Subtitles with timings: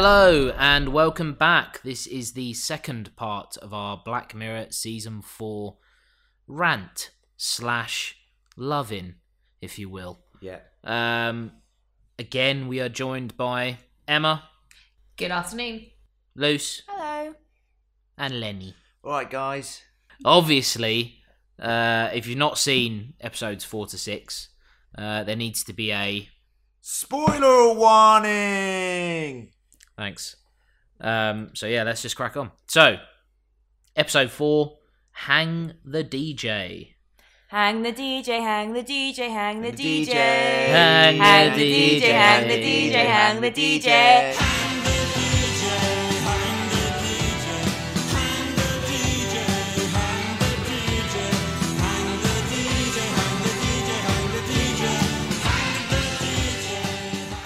[0.00, 1.82] Hello and welcome back.
[1.82, 5.78] This is the second part of our Black Mirror season four
[6.46, 8.16] rant slash
[8.56, 9.16] loving,
[9.60, 10.20] if you will.
[10.40, 10.60] Yeah.
[10.84, 11.50] Um,
[12.16, 14.44] again, we are joined by Emma,
[15.16, 15.86] Good afternoon.
[16.36, 17.34] Luce, Hello.
[18.16, 18.76] and Lenny.
[19.02, 19.82] All right, guys.
[20.24, 21.16] Obviously,
[21.58, 24.50] uh, if you've not seen episodes four to six,
[24.96, 26.28] uh, there needs to be a
[26.80, 29.50] Spoiler warning.
[29.98, 30.36] Thanks.
[31.00, 32.52] Um, so yeah, let's just crack on.
[32.68, 32.98] So,
[33.96, 34.78] episode four,
[35.10, 36.94] hang the DJ.
[37.48, 40.06] Hang the DJ, hang the DJ, hang the Hang the DJ.
[40.06, 40.12] DJ.
[40.12, 44.57] Hang Hang the the DJ, hang the DJ, hang the DJ.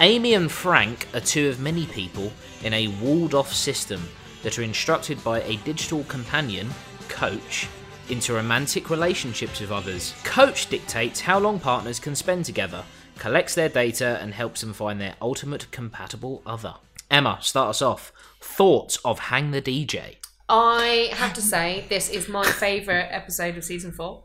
[0.03, 2.33] Amy and Frank are two of many people
[2.65, 4.03] in a walled off system
[4.43, 6.69] that are instructed by a digital companion,
[7.09, 7.69] Coach,
[8.09, 10.13] into romantic relationships with others.
[10.25, 12.83] Coach dictates how long partners can spend together,
[13.17, 16.75] collects their data, and helps them find their ultimate compatible other.
[17.09, 18.13] Emma, start us off.
[18.41, 20.17] Thoughts of Hang the DJ?
[20.49, 24.25] I have to say, this is my favourite episode of season four.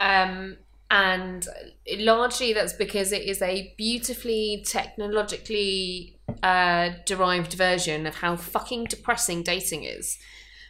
[0.00, 0.56] Um,
[0.94, 1.48] and
[1.98, 9.42] largely that's because it is a beautifully technologically uh, derived version of how fucking depressing
[9.42, 10.18] dating is.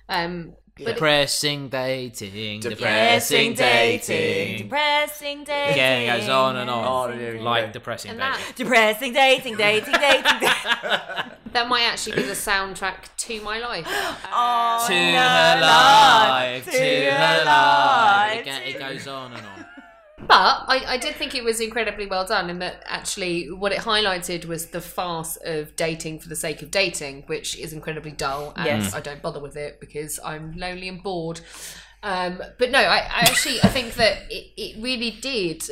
[0.08, 4.06] Um, but Depressing dating, Depressing depressing dating.
[4.08, 4.62] dating.
[4.64, 5.72] Depressing dating.
[5.72, 7.12] Again, it goes on and on.
[7.12, 8.32] Oh, like depressing and dating.
[8.46, 10.22] that, Depressing dating, dating, dating.
[10.40, 10.48] dating.
[11.52, 13.86] that might actually be the soundtrack to my life.
[14.36, 15.60] Oh, to no, her Lord.
[15.60, 18.46] life, to, To her her life.
[18.46, 19.53] It, it goes on and on.
[20.26, 23.78] But I, I did think it was incredibly well done, in that actually what it
[23.78, 28.52] highlighted was the farce of dating for the sake of dating, which is incredibly dull,
[28.56, 28.94] and Yes.
[28.94, 31.40] I don't bother with it because I'm lonely and bored.
[32.02, 35.62] Um, but no, I, I actually I think that it, it really did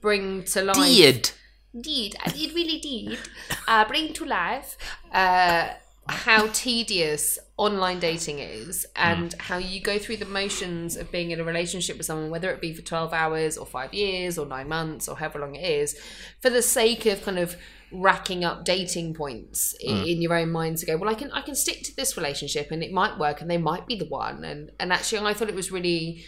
[0.00, 0.76] bring to life.
[0.76, 1.30] Did
[1.78, 3.18] Did it really did
[3.66, 4.76] uh, bring to life
[5.12, 5.68] uh,
[6.12, 11.40] how tedious online dating is and how you go through the motions of being in
[11.40, 14.68] a relationship with someone, whether it be for 12 hours or five years or nine
[14.68, 15.98] months or however long it is,
[16.40, 17.56] for the sake of kind of
[17.92, 21.42] racking up dating points i- in your own mind to go, well, I can I
[21.42, 24.44] can stick to this relationship and it might work and they might be the one.
[24.44, 26.24] And and actually, I thought it was really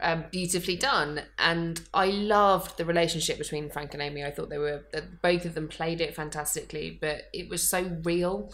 [0.00, 1.22] um, beautifully done.
[1.38, 4.24] And I loved the relationship between Frank and Amy.
[4.24, 4.84] I thought they were
[5.22, 8.52] both of them played it fantastically, but it was so real.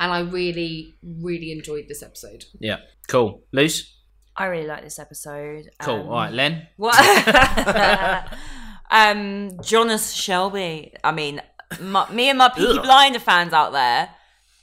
[0.00, 2.46] And I really, really enjoyed this episode.
[2.58, 3.44] yeah, cool.
[3.52, 3.94] Luce,
[4.34, 5.70] I really like this episode.
[5.82, 5.94] cool.
[5.94, 6.66] Um, All right, Len.
[6.78, 6.96] What?
[8.90, 10.94] um, Jonas Shelby.
[11.04, 11.42] I mean,
[11.78, 14.08] my, me and my Peaky Blinder fans out there.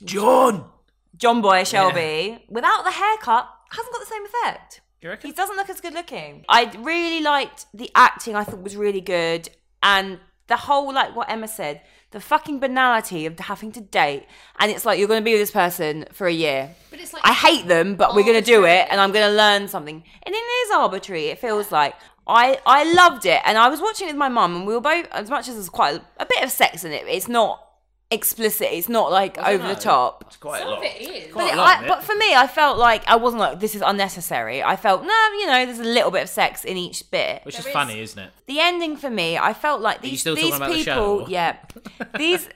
[0.04, 0.68] John.
[1.16, 4.80] John Boy Shelby, without the haircut, hasn't got the same effect.
[5.02, 5.30] You reckon?
[5.30, 6.44] He doesn't look as good looking.
[6.48, 8.36] I really liked the acting.
[8.36, 9.48] I thought was really good,
[9.82, 14.26] and the whole like what Emma said, the fucking banality of having to date,
[14.58, 16.74] and it's like you're going to be with this person for a year.
[16.90, 19.28] But it's like I hate them, but we're going to do it, and I'm going
[19.28, 20.02] to learn something.
[20.22, 21.26] And it is arbitrary.
[21.26, 21.94] It feels like
[22.26, 24.80] I I loved it, and I was watching it with my mum, and we were
[24.80, 27.04] both as much as there's quite a, a bit of sex in it.
[27.06, 27.67] It's not
[28.10, 28.68] explicit.
[28.70, 30.24] It's not like over the top.
[30.26, 30.84] It's quite some a of lot.
[30.86, 31.32] it is.
[31.32, 31.88] Quite But, a it- lot I, it.
[31.88, 34.62] but for me, I felt like I wasn't like this is unnecessary.
[34.62, 37.42] I felt no, you know, there's a little bit of sex in each bit.
[37.44, 38.30] Which is There is- funny, isn't it?
[38.46, 40.94] The ending for me, I felt like you these still these talking about the people,
[41.24, 41.56] show, yeah,
[42.18, 42.48] these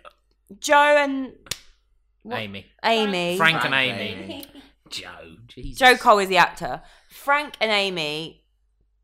[0.59, 1.33] Joe and
[2.31, 4.23] Amy, Amy, Frank, and Frank and Amy.
[4.35, 4.47] Amy.
[4.91, 5.37] Joe.
[5.49, 5.79] Jesus.
[5.79, 6.83] Joe Cole is the actor.
[7.11, 8.45] Frank and Amy,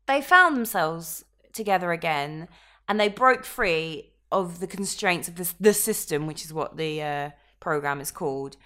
[0.07, 2.47] they found themselves together again,
[2.87, 7.01] and they broke free of the constraints of the the system, which is what the
[7.01, 7.29] uh,
[7.59, 8.57] program is called.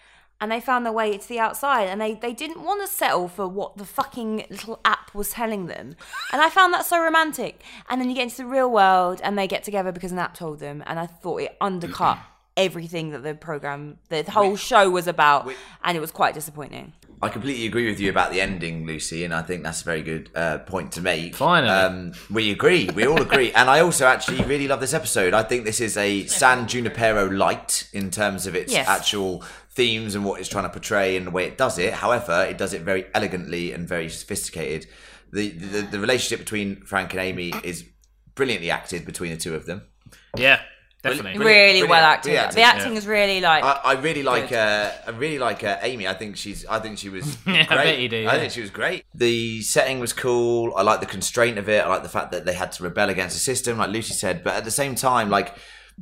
[0.41, 3.29] And they found their way to the outside, and they, they didn't want to settle
[3.29, 5.95] for what the fucking little app was telling them.
[6.33, 7.63] And I found that so romantic.
[7.89, 10.33] And then you get into the real world, and they get together because an app
[10.33, 10.83] told them.
[10.85, 12.17] And I thought it undercut
[12.57, 15.49] everything that the program, the whole show was about,
[15.81, 16.91] and it was quite disappointing.
[17.23, 20.01] I completely agree with you about the ending, Lucy, and I think that's a very
[20.01, 21.35] good uh, point to make.
[21.35, 21.69] Finally.
[21.71, 22.89] um, we agree.
[22.93, 25.33] We all agree, and I also actually really love this episode.
[25.33, 28.87] I think this is a San Junipero light in terms of its Yes.
[28.87, 31.93] actual themes and what it's trying to portray and the way it does it.
[31.93, 34.85] However, it does it very elegantly and very sophisticated.
[35.31, 37.85] The the, the relationship between Frank and Amy is
[38.35, 39.83] brilliantly acted between the two of them.
[40.37, 40.59] Yeah,
[41.03, 41.37] definitely.
[41.37, 42.29] Really brilliant, well acted.
[42.29, 42.97] brilliant The acting, acting yeah.
[42.97, 46.07] is really like I, I really like uh, I really like uh, Amy.
[46.07, 47.71] I think she's I think she was Yeah, great.
[47.71, 49.05] I bet you do, I think she was great.
[49.13, 50.73] The setting was cool.
[50.75, 51.83] I like the constraint of it.
[51.83, 54.43] I like the fact that they had to rebel against the system, like Lucy said.
[54.43, 55.55] But at the same time, like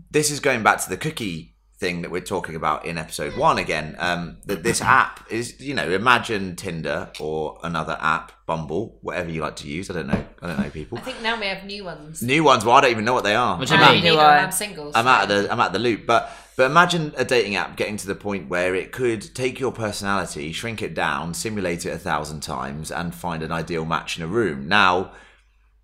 [0.10, 3.58] this is going back to the cookie thing that we're talking about in episode one
[3.58, 3.96] again.
[3.98, 9.42] Um, that this app is, you know, imagine Tinder or another app, Bumble, whatever you
[9.42, 9.90] like to use.
[9.90, 10.24] I don't know.
[10.42, 11.00] I don't know people.
[11.00, 12.22] I think now we have new ones.
[12.22, 12.64] New ones.
[12.64, 13.58] Well, I don't even know what they are.
[13.58, 14.04] What do you I'm out- mean?
[14.04, 14.38] Neither, New one.
[14.38, 14.92] I'm single.
[14.94, 16.06] I'm out of the I'm out of the loop.
[16.06, 19.72] But but imagine a dating app getting to the point where it could take your
[19.72, 24.24] personality, shrink it down, simulate it a thousand times, and find an ideal match in
[24.24, 24.68] a room.
[24.68, 25.12] Now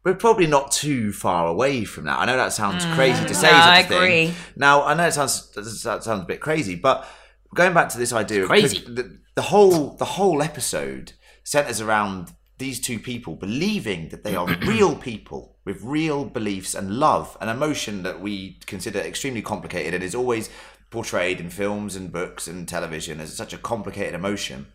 [0.07, 2.18] we're probably not too far away from that.
[2.18, 2.94] I know that sounds hmm.
[2.94, 3.51] crazy to say.
[3.51, 3.98] No, such I a thing.
[3.98, 4.33] agree.
[4.56, 7.06] Now I know it sounds that sounds a bit crazy, but
[7.54, 8.80] going back to this idea of crazy.
[8.88, 11.12] the, the whole the whole episode
[11.44, 16.94] centers around these two people believing that they are real people with real beliefs and
[16.94, 20.50] love and emotion that we consider extremely complicated and is always
[20.89, 24.68] portrayed in films and books and television as such a complicated emotion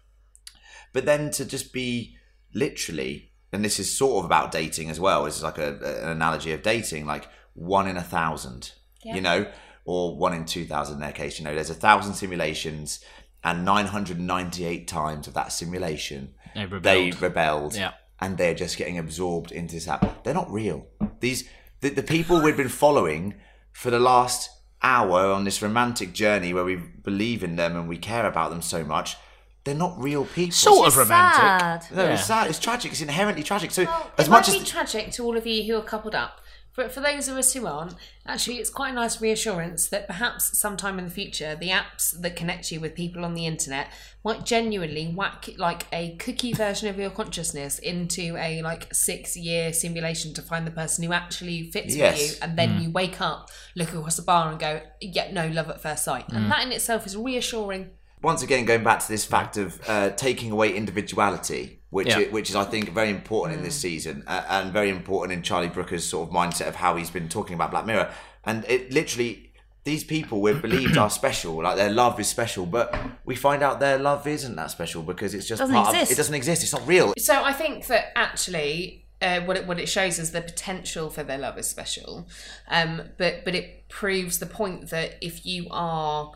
[0.92, 2.16] but then to just be
[2.54, 6.08] literally and this is sort of about dating as well this is like a, an
[6.10, 8.72] analogy of dating like one in a thousand
[9.04, 9.46] you know
[9.84, 13.04] or one in 2000 in their case you know there's a thousand simulations
[13.44, 16.82] and 998 times of that simulation They rebelled.
[16.82, 17.92] they rebelled Yeah.
[18.20, 20.86] and they're just getting absorbed into this app they're not real
[21.20, 21.48] these
[21.80, 23.34] the, the people we've been following
[23.72, 24.48] for the last
[24.82, 28.62] hour on this romantic journey where we believe in them and we care about them
[28.62, 29.16] so much
[29.64, 31.40] they're not real people Sort of romantic.
[31.40, 31.86] sad.
[31.96, 32.14] no, Yeah.
[32.14, 32.48] it's sad.
[32.48, 32.92] It's tragic.
[32.92, 33.70] It's inherently tragic.
[33.70, 35.84] So, Well, as it much might as be tragic to all of you who are
[35.84, 36.40] coupled up.
[36.74, 37.94] but for those of us who aren't,
[38.26, 42.34] actually, it's quite a nice reassurance that perhaps sometime in the future, the apps that
[42.34, 43.88] connect you with people on the internet
[44.24, 49.70] might genuinely whack like a cookie version of your consciousness into a like six year
[49.72, 52.18] simulation to find the person who actually fits Yes.
[52.18, 52.82] with you, and then hmm.
[52.84, 56.26] you wake up, look across the bar, and go, "Yeah, no, love at first sight,"
[56.30, 56.48] and hmm.
[56.48, 57.90] that in itself is reassuring.
[58.22, 62.18] Once again going back to this fact of uh, taking away individuality, which Yeah.
[62.20, 63.82] i- which is I think very important in this Mm.
[63.82, 67.28] season uh, and very important in Charlie Brooker's sort of mindset of how he's been
[67.28, 68.10] talking about Black Mirror.
[68.44, 69.48] And it literally
[69.84, 73.80] these people we're believed are special, like their love is special, but we find out
[73.80, 76.12] their love isn't that special because it's just Doesn't part exist.
[76.12, 76.62] Of, it doesn't exist.
[76.62, 77.12] It's not real.
[77.18, 81.24] So I think that actually, uh, what it what it shows is the potential for
[81.24, 82.28] their love is special,
[82.68, 86.30] um, but but it proves the point that if you are.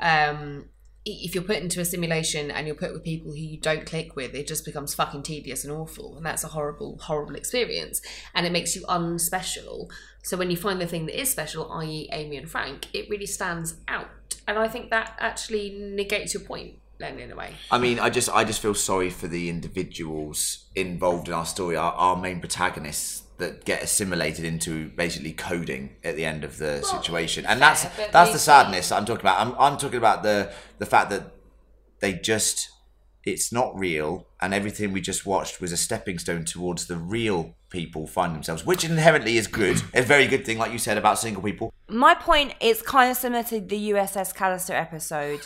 [0.00, 3.58] Um, i- if you're put into a simulation and you're put with people who you
[3.58, 7.34] don't click with, it just becomes fucking tedious and awful, and that's a horrible, horrible
[7.34, 8.00] experience,
[8.34, 9.90] and it makes you unspecial.
[10.22, 13.26] So when you find the thing that is special, i.e., Amy and Frank, it really
[13.26, 14.08] stands out,
[14.46, 17.54] and I think that actually negates your point, then in a way.
[17.70, 21.76] I mean, I just I just feel sorry for the individuals involved in our story,
[21.76, 26.82] our, our main protagonists that get assimilated into basically coding at the end of the
[26.82, 29.38] situation, and that's fair, but that's they- the sadness that I'm talking about.
[29.40, 31.24] I'm I'm talking about the the fact that
[32.00, 32.70] they just
[33.24, 37.54] it's not real, and everything we just watched was a stepping stone towards the real
[37.70, 41.18] people find themselves, which inherently is good, a very good thing, like you said about
[41.18, 41.72] single people.
[41.88, 45.40] My point is kind of similar to the USS Callister episode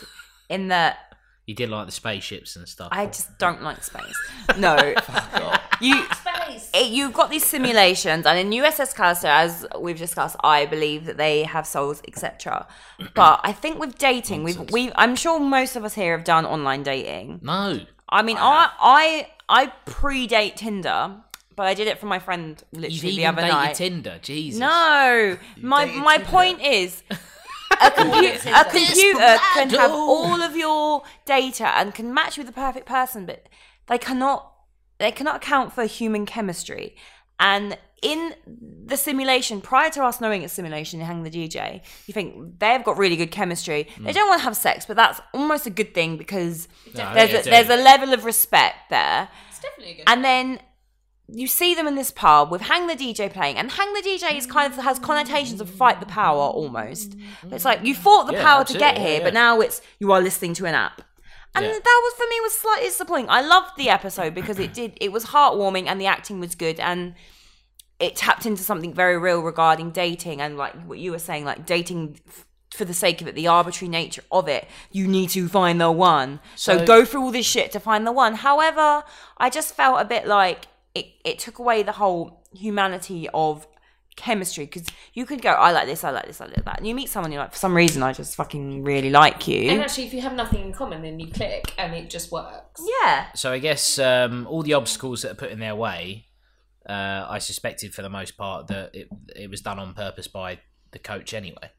[0.49, 0.97] in that
[1.45, 2.89] You did like the spaceships and stuff.
[2.91, 4.17] I just don't like space.
[4.57, 4.75] No,
[5.81, 6.03] you
[6.73, 11.17] it, you've got these simulations, and in USS Callister, as we've discussed, I believe that
[11.17, 12.67] they have souls, etc.
[13.15, 16.45] But I think with dating, we've we I'm sure most of us here have done
[16.45, 17.39] online dating.
[17.43, 17.79] no.
[18.09, 21.15] I mean, I I I predate Tinder,
[21.57, 23.75] but I did it for my friend You've literally the even other dated night.
[23.75, 24.19] Tinder.
[24.21, 24.59] Jesus.
[24.59, 26.31] No, my dated my Tinder?
[26.31, 27.03] point is.
[27.79, 32.47] A, compu- a computer can have all of your data and can match you with
[32.47, 33.45] the perfect person, but
[33.85, 34.51] they cannot
[34.99, 36.95] they cannot account for human chemistry.
[37.39, 38.33] And in
[38.85, 42.97] the simulation, prior to us knowing it's simulation, hang the DJ, you think they've got
[42.97, 43.87] really good chemistry.
[43.99, 47.31] They don't want to have sex, but that's almost a good thing because No, there's
[47.31, 49.29] yeah, a, there's a level of respect there.
[49.49, 50.03] It's definitely a good.
[50.07, 50.59] And then
[51.29, 54.37] you see them in this pub with Hang the DJ playing, and Hang the DJ
[54.37, 57.15] is kind of has connotations of fight the power almost.
[57.51, 59.81] It's like you fought the Yeah, power to get absolutely, here, yeah, but now it's
[59.99, 61.01] you are listening to an app.
[61.55, 61.71] And Yeah.
[61.71, 63.29] that was for me was slightly disappointing.
[63.29, 66.79] I loved the episode because it did it was heartwarming and the acting was good
[66.79, 67.15] and
[67.99, 71.65] it tapped into something very real regarding dating and like what you were saying, like
[71.65, 72.19] dating
[72.71, 74.67] for the sake of it, the arbitrary nature of it.
[74.91, 76.39] You need to find the one.
[76.55, 78.35] So, So- go through all this shit to find the one.
[78.35, 79.03] However,
[79.37, 83.65] I just felt a bit like it, it took away the whole humanity of
[84.17, 86.79] chemistry because you could go, I like this, I like this, I like that.
[86.79, 89.69] And you meet someone you're like, for some reason, I just fucking really like you.
[89.69, 92.81] And actually, if you have nothing in common, then you click and it just works.
[93.01, 93.27] Yeah.
[93.33, 96.25] So I guess um, all the obstacles that are put in their way,
[96.89, 100.59] uh, I suspected for the most part that it it was done on purpose by
[100.91, 101.71] the coach anyway.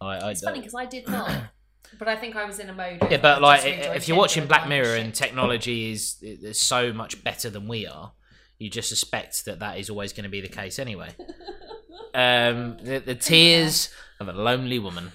[0.00, 1.32] I, I, It's funny because I did not,
[1.98, 3.02] but I think I was in a mode.
[3.02, 6.18] Of, yeah, but like just really enjoyed if you're watching Black Mirror and technology is
[6.22, 8.12] is so much better than we are,
[8.58, 11.10] you just suspect that that is always going to be the case anyway.
[12.14, 15.10] um, the, the tears of a lonely woman.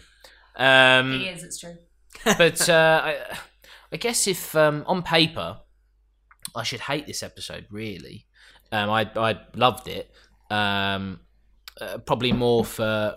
[0.55, 1.43] Um, He is.
[1.43, 1.77] It's true.
[2.37, 3.37] but uh, I,
[3.91, 5.57] I guess if um, on paper,
[6.55, 7.65] I should hate this episode.
[7.69, 8.25] Really,
[8.71, 10.11] um, I I loved it.
[10.51, 11.21] Um,
[11.79, 13.15] uh, probably more for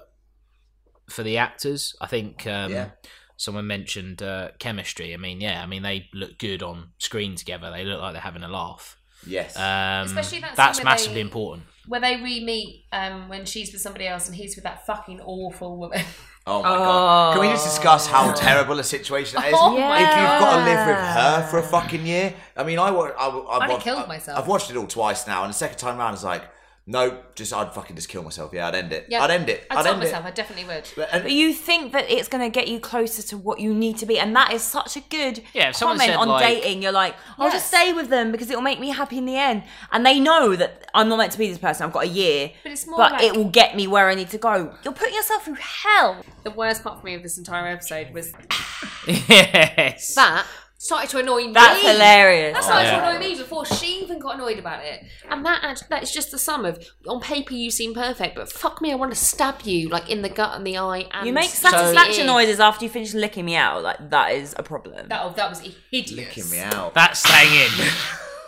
[1.08, 1.94] for the actors.
[2.00, 2.46] I think.
[2.46, 2.90] Um, Yeah.
[3.38, 5.12] Someone mentioned uh, chemistry.
[5.12, 5.60] I mean, yeah.
[5.60, 7.72] I mean, they look good on screen together.
[7.72, 8.96] They look like they're having a laugh.
[9.26, 9.56] Yes.
[9.56, 11.66] Um, Especially that that's massively they- important.
[11.88, 15.76] Where they re-meet um, when she's with somebody else and he's with that fucking awful
[15.76, 16.00] woman.
[16.46, 17.32] oh my god.
[17.32, 19.54] Can we just discuss how terrible a situation that is?
[19.58, 22.78] Oh my if you've got to live with her for a fucking year, I mean,
[22.78, 24.38] I, wa- I, I, I've, I'd watched, killed myself.
[24.38, 26.44] I've watched it all twice now, and the second time around, it's like,
[26.84, 28.50] no, just I'd fucking just kill myself.
[28.52, 29.06] Yeah, I'd end it.
[29.08, 29.22] Yeah.
[29.22, 29.66] I'd end it.
[29.70, 30.24] I'd I'd stop end myself.
[30.24, 30.28] it.
[30.28, 30.88] I definitely would.
[30.96, 33.72] But- and- But you think that it's going to get you closer to what you
[33.72, 36.82] need to be, and that is such a good Yeah, comment said, on like- dating.
[36.82, 39.36] You're like, I'll just stay with them because it will make me happy in the
[39.36, 39.62] end,
[39.92, 41.86] and they know that I'm not meant to be this person.
[41.86, 44.16] I've got a year, But it's more but like- it will get me where I
[44.16, 44.74] need to go.
[44.82, 46.24] You're putting yourself through hell.
[46.42, 48.32] The worst part for me of this entire episode was
[49.06, 50.14] yes.
[50.16, 50.46] that
[50.84, 51.52] started to annoy me.
[51.52, 52.54] That's hilarious.
[52.54, 53.00] That started Yeah.
[53.00, 55.04] to annoy me before she even got annoyed about it.
[55.30, 58.80] And that that is just the sum of on paper you seem perfect, but fuck
[58.82, 61.06] me, I want to stab you like in the gut and the eye.
[61.12, 62.32] And You make the satisfaction ear.
[62.32, 63.82] noises after you finish licking me out.
[63.82, 65.08] Like that is a problem.
[65.08, 65.60] That, oh, that was
[65.90, 66.12] hideous.
[66.36, 66.94] Licking me out.
[66.94, 67.88] That's staying in.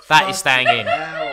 [0.09, 0.85] That is staying in.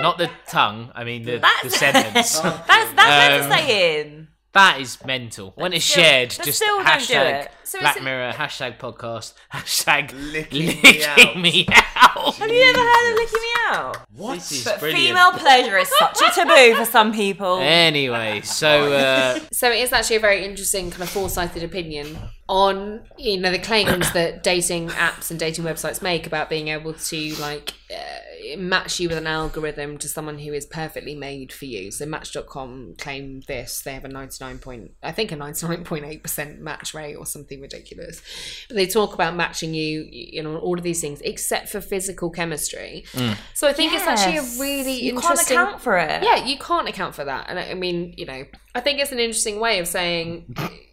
[0.01, 0.91] Not the tongue.
[0.96, 2.39] I mean the, the That's- sentence.
[2.41, 4.27] That's that's meant Um, to stay in.
[4.53, 5.53] That is mental.
[5.55, 7.48] When it's still- shared, just still don't hashtag.
[7.63, 11.38] So Black it- Mirror, hashtag podcast, hashtag Licking me out.
[11.38, 11.65] me
[11.96, 12.36] out.
[12.36, 13.98] Have you ever heard of licking me out?
[14.13, 14.34] What?
[14.36, 15.08] This is But brilliant.
[15.17, 17.60] female pleasure is such a taboo for some people.
[17.62, 22.17] Anyway, so uh, So it is actually a very interesting kind of foresighted opinion
[22.51, 26.93] on you know the claims that dating apps and dating websites make about being able
[26.93, 31.63] to like uh, match you with an algorithm to someone who is perfectly made for
[31.63, 31.91] you.
[31.91, 35.86] So Match.com claim this they have a ninety nine point I think a ninety nine
[35.86, 38.22] point eight percent match rate or something ridiculous.
[38.67, 42.29] But they talk about matching you you know all of these things except for physical
[42.29, 43.05] chemistry.
[43.53, 46.22] So I think it's actually a really you interesting can't account for it.
[46.22, 47.46] yeah, you can't account for that.
[47.48, 48.43] And I I mean, you know,
[48.75, 50.53] I think it's an interesting way of saying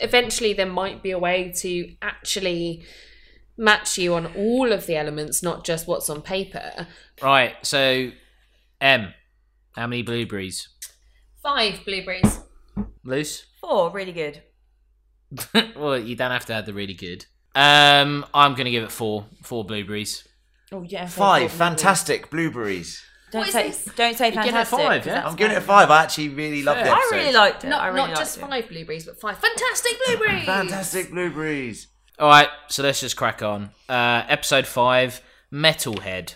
[0.00, 2.84] eventually there might be a way to actually
[3.56, 6.86] match you on all of the elements, not just what's on paper.
[7.22, 8.10] right, so
[8.80, 9.12] M,
[9.74, 10.68] how many blueberries?
[11.42, 12.40] Five blueberries.
[13.04, 13.46] Luce?
[13.60, 14.42] Four, really good.
[15.76, 17.26] well, you don't have to add the really good.
[17.54, 19.26] Um, I'm going to give it four.
[19.42, 20.26] Four blueberries.
[20.70, 21.06] Oh yeah.
[21.06, 23.02] Five fantastic blueberries.
[23.30, 23.84] Don't What is say this?
[23.94, 24.78] don't say give it a fantastic.
[24.78, 25.26] five, 'cause yeah?
[25.28, 25.90] I'm giving it a five.
[25.90, 26.94] I actually really loved the Fair.
[26.94, 27.16] I episode.
[27.16, 27.68] really liked it.
[27.68, 28.40] Not, I really not liked just it.
[28.40, 30.44] five blueberries, but five fantastic blueberries.
[30.46, 31.88] Fantastic blueberries.
[32.18, 33.70] All right, so let's just crack on.
[33.88, 35.20] Uh, episode five,
[35.52, 36.34] Metalhead.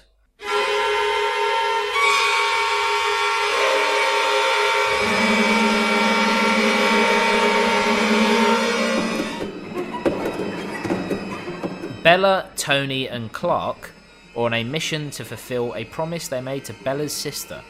[12.02, 13.92] Bella, Tony, and Clark are
[14.34, 17.62] on a mission to fulfill a promise they made to Bella's sister.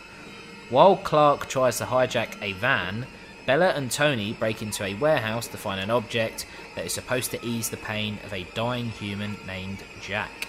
[0.70, 3.06] While Clark tries to hijack a van,
[3.46, 7.44] Bella and Tony break into a warehouse to find an object that is supposed to
[7.44, 10.48] ease the pain of a dying human named Jack.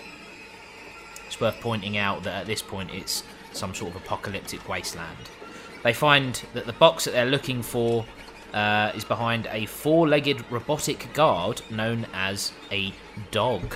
[1.25, 5.29] It's worth pointing out that at this point it's some sort of apocalyptic wasteland.
[5.83, 8.05] They find that the box that they're looking for
[8.53, 12.93] uh, is behind a four legged robotic guard known as a
[13.31, 13.75] dog.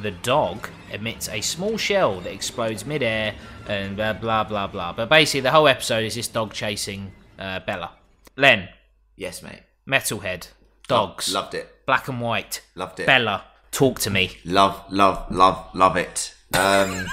[0.00, 3.34] The dog emits a small shell that explodes midair
[3.68, 4.92] and blah blah blah blah.
[4.92, 7.90] But basically, the whole episode is this dog chasing uh, Bella.
[8.36, 8.68] Len,
[9.16, 9.62] Yes, mate.
[9.88, 10.48] Metalhead,
[10.86, 11.84] dogs, Loved it.
[11.86, 13.06] black and white, Loved it.
[13.06, 14.36] Bella, talk to me.
[14.44, 16.34] Love, love, love, love it.
[16.54, 17.06] Um,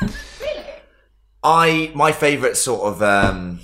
[1.44, 3.60] I my favourite sort of um,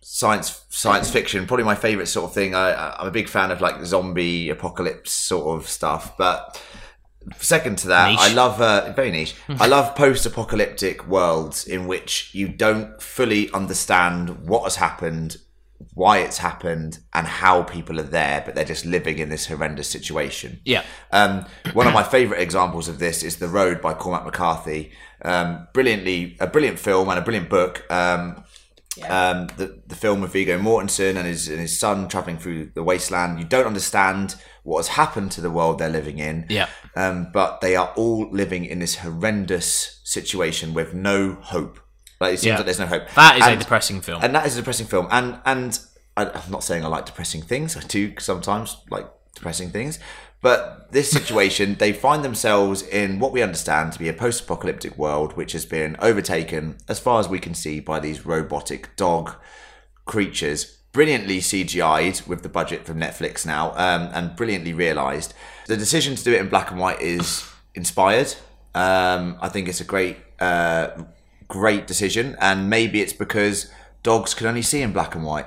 [0.00, 2.54] science science fiction, probably my favourite sort of thing.
[2.54, 6.60] I- I'm a big fan of like zombie apocalypse sort of stuff, but
[7.38, 8.18] second to that, Niche.
[8.20, 9.34] I love uh, very niche.
[9.48, 15.36] I love post-apocalyptic worlds in which you don't fully understand what has happened,
[15.94, 19.88] why it's happened, and how people are there, but they're just living in this horrendous
[19.88, 20.60] situation.
[20.64, 20.84] Yeah.
[21.12, 24.92] Um, one of my favourite examples of this is The Road by Cormac McCarthy.
[25.22, 27.84] Um, brilliantly, a brilliant film and a brilliant book.
[27.90, 28.44] Um,
[29.08, 32.82] um, the the film with Viggo Mortensen and his and his son traveling through the
[32.82, 33.38] wasteland.
[33.38, 34.34] You don't understand
[34.70, 36.46] what has happened to the world they're living in.
[36.48, 36.68] Yeah.
[36.96, 41.78] Um, but they are all living in this horrendous situation with no hope.
[42.20, 42.56] Like it seems Yeah.
[42.56, 43.04] like there's no hope.
[43.16, 44.20] That is a depressing film.
[44.22, 45.06] and that is a depressing film.
[45.10, 45.78] And and
[46.16, 47.76] I, I'm not saying I like depressing things.
[47.76, 49.98] I do sometimes like depressing things.
[50.42, 55.36] But this situation, they find themselves in what we understand to be a post-apocalyptic world,
[55.36, 59.34] which has been overtaken, as far as we can see, by these robotic dog
[60.06, 60.78] creatures.
[60.92, 65.34] Brilliantly CGI'd with the budget from Netflix now, um, and brilliantly realised.
[65.66, 68.34] The decision to do it in black and white is inspired.
[68.74, 70.90] Um, I think it's a great, uh,
[71.48, 73.70] great decision, and maybe it's because
[74.02, 75.46] dogs can only see in black and white.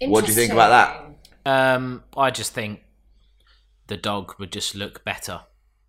[0.00, 1.00] What do you think about that?
[1.46, 2.82] Um, I just think
[3.86, 5.42] the dog would just look better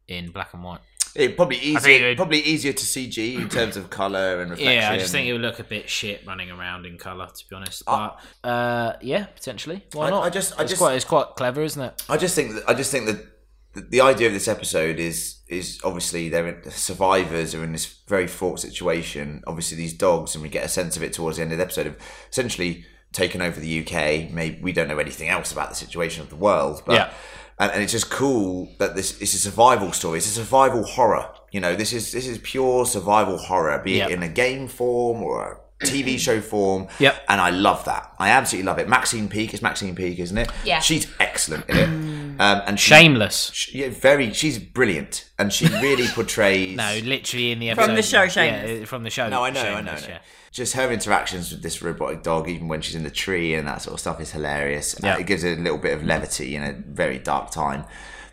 [0.07, 0.81] in black and white.
[1.15, 4.73] It probably easier, it- probably easier to CG in terms of color and reflection.
[4.81, 7.49] Yeah, I just think it would look a bit shit running around in colour, to
[7.49, 7.83] be honest.
[7.85, 9.83] But uh, yeah, potentially.
[9.93, 10.23] Why I- not?
[10.23, 12.03] I just- I it's just- quite, it's quite clever, isn't it?
[12.09, 13.25] I just think that I just think that
[13.73, 17.85] the, the idea of this episode is is obviously they're in, survivors are in this
[18.07, 19.41] very fraught situation.
[19.47, 21.63] Obviously, these dogs, and we get a sense of it towards the end of the
[21.63, 21.95] episode, of
[22.29, 24.29] essentially taken over the UK.
[24.31, 27.13] Maybe we don't know anything else about the situation of the world, but Yeah.
[27.59, 30.17] And, and it's just cool that this it's a survival story.
[30.17, 31.29] It's a survival horror.
[31.51, 35.23] You know, this is this is pure survival horror, be it in a game form
[35.23, 36.87] or a TV show form.
[36.99, 37.23] Yep.
[37.29, 38.13] And I love that.
[38.19, 38.89] I absolutely love it.
[38.89, 40.49] Maxine Peake is Maxine Peake, isn't it?
[40.65, 40.79] Yeah.
[40.79, 41.89] She's excellent in it.
[42.39, 43.51] Um, and she, Shameless.
[43.53, 44.31] she- yeah, very.
[44.33, 46.75] She's brilliant, and she really portrays.
[46.75, 47.85] No, literally in the episode.
[47.87, 48.89] From the show, Yeah, Shameless.
[48.89, 49.29] from the show.
[49.29, 49.75] no, I know, I know.
[49.91, 50.13] Shameless, I know.
[50.13, 50.19] yeah.
[50.51, 53.81] Just her interactions with this robotic dog, even when she's in the tree and that
[53.81, 54.95] sort of stuff, is hilarious.
[54.95, 55.17] Uh, Yeah.
[55.19, 57.83] it gives it a little bit of levity in a very dark time.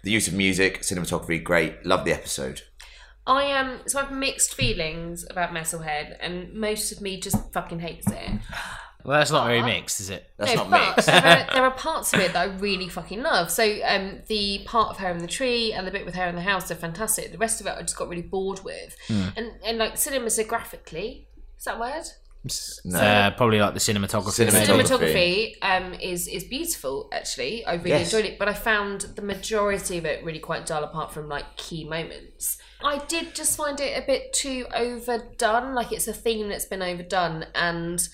[0.05, 1.85] The use of music, cinematography, great.
[1.85, 2.63] Love the episode.
[3.27, 7.79] I am so I have mixed feelings about Metalhead, and most of me just fucking
[7.79, 8.31] hates it.
[9.05, 9.67] Well, that's not very Aw.
[9.67, 10.31] mixed, is it?
[10.37, 11.07] That's no, not but mixed.
[11.07, 13.51] there are, there are parts of it that I really fucking love.
[13.51, 16.35] So um, the part of her in the tree and the bit with her in
[16.35, 17.33] the house are fantastic.
[17.33, 18.97] The rest of it I just got really bored with.
[19.09, 19.29] Hmm.
[19.37, 21.25] And and like cinematographically,
[21.59, 22.05] is that a word?
[22.85, 22.99] No.
[22.99, 24.49] Uh, probably like the cinematography.
[24.49, 24.83] Cinematography.
[24.85, 27.09] Cinematography um, is is beautiful.
[27.13, 28.13] Actually, I really Yes.
[28.13, 31.57] enjoyed it, but I found the majority of it really quite dull, apart from like
[31.57, 32.59] key moments.
[32.85, 35.73] I did just find it a bit too overdone.
[35.75, 38.09] Like it's a theme that's been overdone, and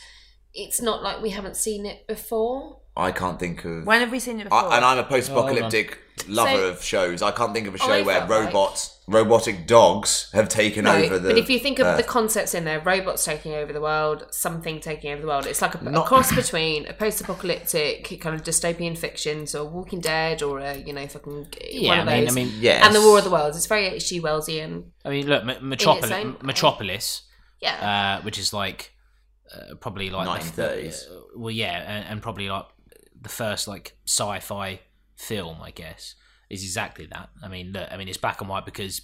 [0.55, 2.79] it's not like we haven't seen it before.
[2.97, 3.87] I can't think of.
[3.87, 4.59] When have we seen it before?
[4.73, 7.23] I, and I'm a post-apocalyptic lover So- of shows.
[7.23, 10.85] I can't think of a show I where felt like- robots, robotic dogs, have taken
[10.85, 11.29] No, over the.
[11.29, 14.81] but if you think of the concepts in there, robots taking over the world, something
[14.81, 18.99] taking over the world, it's like a, a cross between a post-apocalyptic kind of dystopian
[18.99, 22.33] fiction, so Walking Dead or a you know fucking Yeah, one I of mean, those.
[22.33, 22.85] I mean, yes.
[22.85, 23.57] and the War of the Worlds.
[23.57, 24.21] It's very H.G.
[24.21, 24.85] Wellsian.
[25.05, 27.23] I mean, look, Metropolis, Metropolis,
[27.61, 28.93] Yeah, uh, which is like
[29.55, 31.11] uh, probably like the- 1930s.
[31.11, 32.67] uh, well, yeah, and, and probably like
[33.21, 34.81] the first like sci-fi
[35.17, 36.15] film, I guess,
[36.51, 37.31] is exactly that.
[37.43, 39.01] I mean, look, I mean, it's black and white because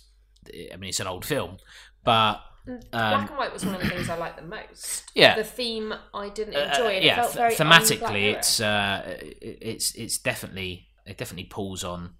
[0.73, 1.57] I mean it's an old film,
[2.05, 5.05] but black um, and white was one of the things I liked the most.
[5.15, 5.37] Yeah.
[5.37, 6.93] the theme I didn't uh, enjoy.
[6.95, 11.85] it yeah, felt th- very thematically, it's uh, it- it's it's definitely it definitely pulls
[11.85, 12.15] on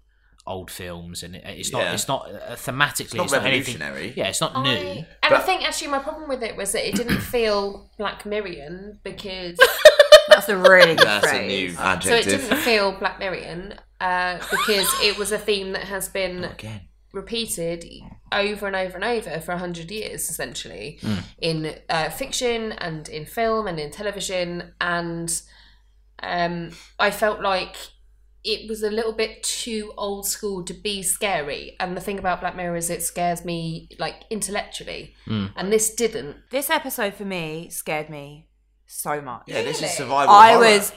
[0.47, 1.93] old films, and it's not Yeah.
[1.93, 3.79] it's not uh, thematically not it's not anything.
[3.79, 4.13] revolutionary.
[4.15, 4.77] Yeah, it's not I- new.
[4.79, 8.23] and I But- think actually my problem with it was that it didn't feel Black
[8.23, 9.57] Mirrorian because
[10.27, 11.47] That's a really good That's a phrase.
[11.47, 12.41] new so it adjective.
[12.41, 16.81] didn't feel Black Mirrorian uh, because it was a theme that has been Again.
[17.13, 17.85] repeated
[18.31, 21.13] over and over and over for a hundred years, essentially, Hmm.
[21.37, 24.73] in uh, fiction and in film and in television.
[24.81, 25.29] And
[26.23, 27.75] um, I felt like
[28.45, 31.75] it was a little bit too old school to be scary.
[31.79, 35.47] And the thing about Black Mirror is it scares me like intellectually, Hmm.
[35.57, 36.37] and this didn't.
[36.51, 38.47] This episode for me scared me
[38.85, 39.43] so much.
[39.47, 40.33] Yeah, this is survival.
[40.33, 40.59] I horror.
[40.65, 40.93] was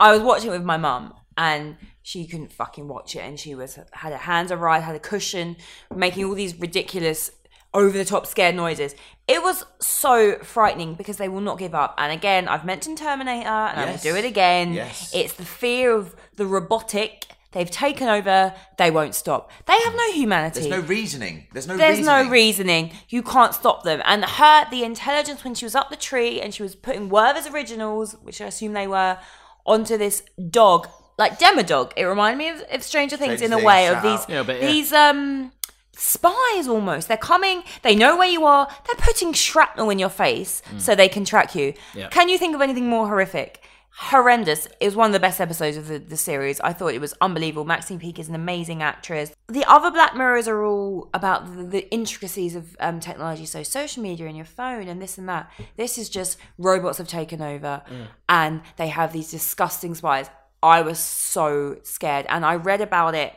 [0.00, 3.54] I was watching it with my mum and she couldn't fucking watch it and she
[3.54, 5.56] was had her hands on right, had a cushion,
[5.94, 7.30] making all these ridiculous
[7.74, 8.94] over the top scared noises.
[9.26, 11.94] It was so frightening because they will not give up.
[11.98, 14.02] And again, I've mentioned Terminator and I will Yes.
[14.02, 14.72] To do it again.
[14.72, 15.10] Yes.
[15.14, 17.26] It's the fear of the robotic.
[17.52, 19.50] They've taken over, they won't stop.
[19.66, 20.60] They have no humanity.
[20.68, 21.46] There's no reasoning.
[21.52, 22.24] There's no There's reasoning.
[22.26, 22.92] no reasoning.
[23.08, 24.02] You can't stop them.
[24.04, 27.46] And her, the intelligence when she was up the tree and she was putting Werther's
[27.46, 29.18] originals, which I assume they were,
[29.66, 31.92] onto this dog, like Demodog.
[31.96, 34.20] It reminded me of, of Stranger Things Stranger in a Things, way shout of these
[34.20, 34.28] out.
[34.30, 34.66] Yeah, but yeah.
[34.70, 35.52] these um
[35.96, 37.08] spies almost.
[37.08, 37.62] They're coming.
[37.82, 38.68] They know where you are.
[38.86, 41.74] They're putting shrapnel in your face so they can track you.
[41.94, 42.08] Yeah.
[42.08, 43.62] Can you think of anything more horrific?
[43.96, 44.66] Horrendous.
[44.80, 46.60] It was one of the best episodes of the, the series.
[46.60, 47.64] I thought it was unbelievable.
[47.64, 49.32] Maxine Peake is an amazing actress.
[49.46, 54.02] The other Black Mirrors are all about the, the intricacies of um, technology, so social
[54.02, 55.48] media and your phone and this and that.
[55.76, 57.82] This is just robots have taken over
[58.28, 60.28] and they have these disgusting spies.
[60.60, 63.34] I was so scared, and I read about it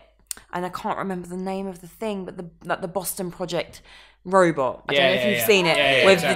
[0.54, 3.82] and I can't remember the name of the thing, but the like the Boston Project
[4.26, 4.84] robot.
[4.90, 5.46] I Yeah, don't know if yeah, you've yeah.
[5.48, 6.34] seen it with the,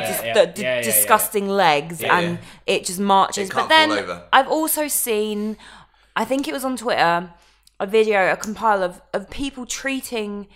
[0.54, 3.50] dis- the, disgusting legs and it just marches.
[3.50, 4.22] It but then.
[4.32, 5.58] I've also seen,
[6.16, 7.32] I think it was on Twitter,
[7.80, 10.48] a video, a compile of, of people treating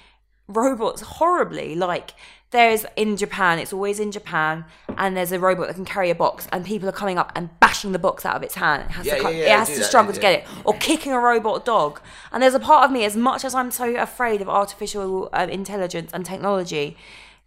[0.48, 1.76] robots horribly.
[1.76, 2.12] Like
[2.52, 4.66] there's in Japan, it's always in Japan,
[4.98, 7.50] and there's a robot that can carry a box, and people are coming up and
[7.60, 8.84] bashing the box out of its hand.
[8.90, 10.48] It has Yeah, to, cut, yeah, yeah, it has to that, struggle to get it,
[10.64, 12.00] or kicking a robot dog.
[12.32, 15.48] And there's a part of me, as much as I'm so afraid of artificial uh,
[15.50, 16.96] intelligence and technology,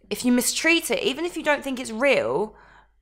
[0.09, 2.55] if you mistreat it, even if you don't think it's real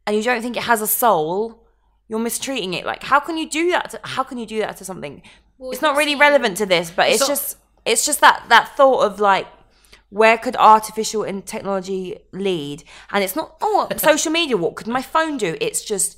[0.06, 1.64] and you don't think it has a soul,
[2.08, 2.86] you're mistreating it.
[2.86, 3.90] Like, how can you do that?
[3.92, 5.22] To, how can you do that to something?
[5.60, 9.00] it's not really relevant to this, but it's, not- just it's just that that thought
[9.04, 9.48] of like
[10.10, 12.84] where could artificial and technology lead?
[13.12, 14.58] And it's not oh social media.
[14.58, 15.58] What could my phone do?
[15.62, 16.18] It's just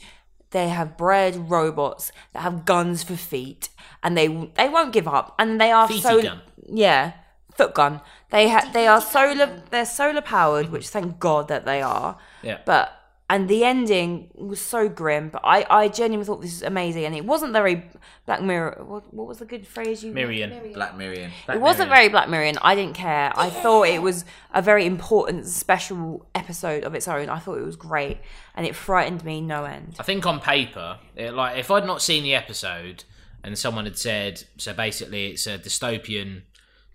[0.51, 3.69] they have bred robots that have guns for feet,
[4.03, 6.41] and they they won't give up, and they are Feety so gun.
[6.67, 7.13] yeah
[7.55, 7.99] foot gun.
[8.31, 12.17] They ha- they are solar they're solar powered, which thank God that they are.
[12.41, 12.59] Yeah.
[12.65, 12.93] But
[13.29, 17.15] and the ending was so grim, but I, I genuinely thought this was amazing, and
[17.15, 17.83] it wasn't very
[18.25, 18.83] Black Mirror.
[18.85, 20.11] What, what was the good phrase you?
[20.11, 20.51] Miriam.
[20.73, 21.31] Black Miriam.
[21.47, 23.31] It wasn't very Black Mirror, and I didn't care.
[23.35, 27.29] I thought it was a very important, special episode of its own.
[27.29, 28.17] I thought it was great,
[28.55, 29.97] and it frightened me no end.
[29.99, 33.03] I think on paper, it, like if I'd not seen the episode
[33.43, 36.41] and someone had said, so basically it's a dystopian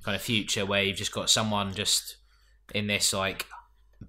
[0.03, 2.17] kind of future where you've just got someone just
[2.75, 3.47] in this like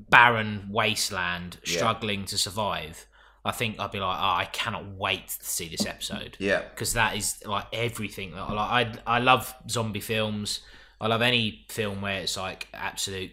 [0.09, 3.05] barren wasteland struggling to survive.
[3.43, 6.35] I think I'd be like, oh, I cannot wait to see this episode.
[6.39, 6.63] Yeah.
[6.69, 8.31] because that is like everything.
[8.31, 10.61] that I Like I, I love zombie films.
[10.99, 13.31] I love any film where it's like absolute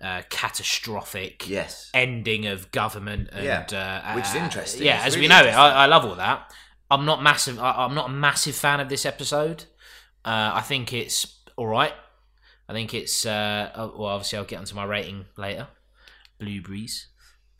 [0.00, 1.90] uh, catastrophic Yes.
[1.92, 4.82] ending of government and Yeah, uh, which is uh, interesting.
[4.84, 5.50] Yeah, It's as we know it.
[5.54, 6.50] I, I love all that.
[6.90, 7.58] I'm not massive.
[7.58, 9.64] I, I'm not a massive fan of this episode.
[10.24, 11.92] Uh, I think it's all right.
[12.68, 14.06] I think it's uh, well.
[14.06, 15.68] Obviously, I'll get onto my rating later.
[16.42, 17.08] Blueberries.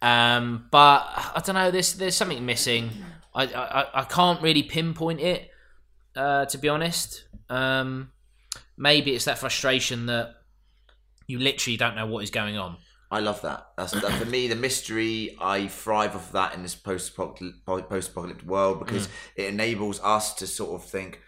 [0.01, 1.05] Um, but
[1.37, 1.71] I don't know.
[1.71, 2.91] There's there's something missing.
[3.35, 5.51] I I, I can't really pinpoint it.
[6.17, 8.11] Uh, to be honest, um,
[8.77, 10.35] maybe it's that frustration that
[11.27, 12.77] you literally don't know what is going on.
[13.11, 13.69] I love that.
[13.77, 15.37] That's that, for me the mystery.
[15.41, 20.81] I thrive off that in this post post-apocalyptic world because it enables us to sort
[20.81, 21.21] of think.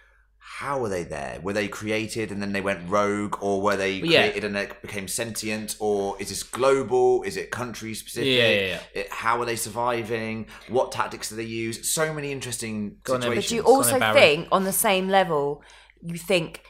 [0.59, 1.41] How were they there?
[1.43, 4.21] Were they created and then they went rogue, or were they Yeah.
[4.23, 7.25] created and they became sentient, or is this global?
[7.25, 8.29] Is it country specific?
[8.29, 8.81] Yeah, yeah, yeah.
[9.01, 10.47] It, how are they surviving?
[10.69, 11.91] What tactics do they use?
[11.93, 13.31] So many interesting Go on then.
[13.31, 13.51] situations.
[13.51, 14.17] But you also kind of barren.
[14.23, 15.63] think, on the same level,
[16.03, 16.63] you think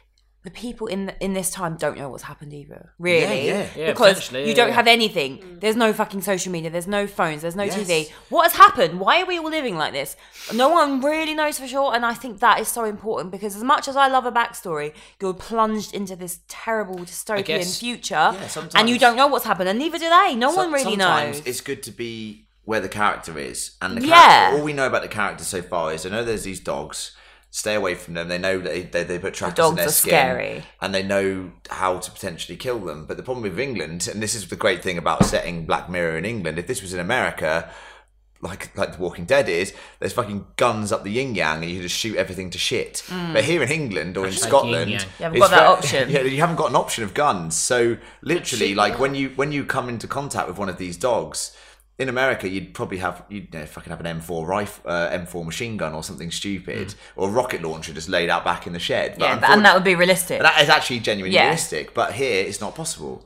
[0.44, 2.92] the people in the, in this time don't know what's happened either.
[2.98, 3.46] Really?
[3.46, 3.66] Yeah, yeah.
[3.76, 4.74] Yeah, because potentially, you don't yeah.
[4.74, 5.38] have anything.
[5.38, 5.60] Mm.
[5.60, 6.68] There's no fucking social media.
[6.70, 7.40] There's no phones.
[7.42, 7.78] There's no Yes.
[7.78, 8.10] TV.
[8.28, 9.00] What has happened?
[9.00, 10.16] Why are we all living like this?
[10.52, 11.94] No one really knows for sure.
[11.94, 14.92] And I think that is so important because as much as I love a backstory,
[15.20, 19.70] you're plunged into this terrible dystopian guess- future, sometimes- and you don't know what's happened,
[19.70, 20.34] and neither do they.
[20.34, 21.46] No So- one really sometimes knows.
[21.46, 24.14] It's good to be where the character is, and the Yeah.
[24.14, 27.12] character, all we know about the character so far is I know there's these dogs.
[27.54, 28.26] Stay away from them.
[28.26, 30.64] They know that they, they, they put trackers dogs in their are skin, scary.
[30.80, 33.06] and they know how to potentially kill them.
[33.06, 36.18] But the problem with England, and this is the great thing about setting Black Mirror
[36.18, 37.70] in England, if this was in America,
[38.40, 41.80] like like The Walking Dead is, there's fucking guns up the yin yang, and you
[41.80, 43.04] just shoot everything to shit.
[43.06, 43.34] Mm.
[43.34, 45.08] But here in England or in Hashtag Scotland, yin-yang.
[45.20, 46.10] You haven't got that ve- option.
[46.10, 47.56] Yeah, you haven't got an option of guns.
[47.56, 51.56] So literally, like when you when you come into contact with one of these dogs.
[51.96, 55.44] In America, you'd probably have you'd you know, fucking have an M4 rifle, uh, M4
[55.44, 58.80] machine gun, or something stupid, or a rocket launcher just laid out back in the
[58.80, 59.14] shed.
[59.18, 60.42] yeah, but- and that would be realistic.
[60.42, 61.44] that is actually genuinely Yeah.
[61.44, 61.94] realistic.
[61.94, 63.24] But here, it's not possible.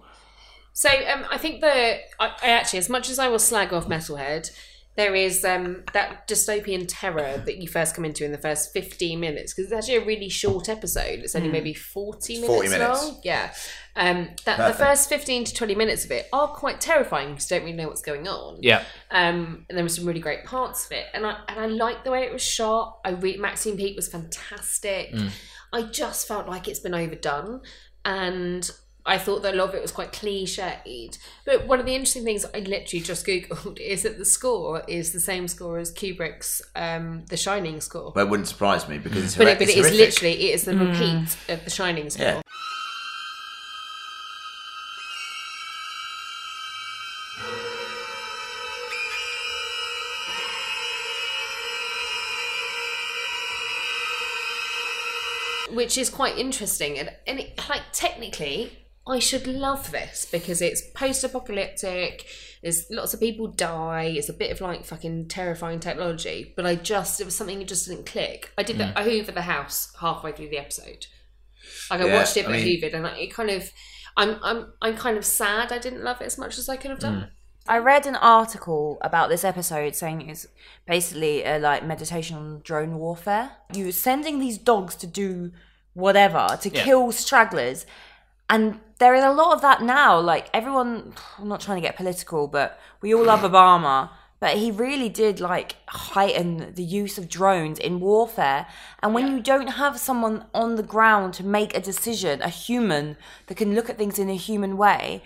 [0.74, 3.88] So um, I think the I, I actually, as much as I will slag off
[3.88, 4.50] Metalhead,
[4.96, 9.18] there is um, that dystopian terror that you first come into in the first fifteen
[9.20, 11.20] minutes because it's actually a really short episode.
[11.20, 13.02] It's only maybe forty minutes, 40 minutes.
[13.02, 13.20] long.
[13.24, 13.52] Yeah,
[13.98, 17.56] um, that the first fifteen to twenty minutes of it are quite terrifying because you
[17.58, 18.58] don't really know what's going on.
[18.62, 21.66] Yeah, Um, and there were some really great parts of it, and I and I
[21.66, 23.00] liked the way it was shot.
[23.04, 25.14] I re- Maxine Peake was fantastic.
[25.72, 27.61] I just felt like it's been overdone,
[28.04, 28.70] and
[29.04, 31.18] I thought that a lot of it was quite cliched.
[31.44, 35.12] But one of the interesting things I literally just googled is that the score is
[35.12, 38.12] the same score as Kubrick's um, The Shining score.
[38.14, 39.98] But it wouldn't surprise me because it's, But horri- it, but it's it is horrific.
[40.14, 42.24] literally it is the repeat of The Shining score.
[42.26, 42.42] Yeah.
[55.72, 56.98] Which is quite interesting.
[56.98, 58.72] And, and it, like technically
[59.07, 62.26] i should love this because it's post-apocalyptic.
[62.62, 64.12] There's lots of people die.
[64.16, 66.52] It's a bit of like fucking terrifying technology.
[66.57, 68.52] But i just it was something that just didn't click.
[68.59, 68.78] I did Mm.
[68.81, 71.07] that i hoovered the house halfway through the episode.
[71.90, 73.70] Like i Yeah, watched it I but mean- hoovered and I, it kind of
[74.16, 76.90] i'm i'm i'm kind of sad i didn't love it as much as i could
[76.90, 77.31] have done
[77.68, 80.46] I read an article about this episode saying it's
[80.87, 83.50] basically a like meditation on drone warfare.
[83.74, 85.52] You're sending these dogs to do
[85.94, 86.83] whatever to Yeah.
[86.85, 87.85] kill stragglers,
[88.48, 90.18] and there is a lot of that now.
[90.18, 94.11] Like everyone, I'm not trying to get political, but we all love Obama.
[94.40, 98.68] but he really did like heighten the use of drones in warfare.
[99.02, 103.16] And when you don't have someone on the ground to make a decision, a human
[103.48, 105.22] that can look at things in a human way,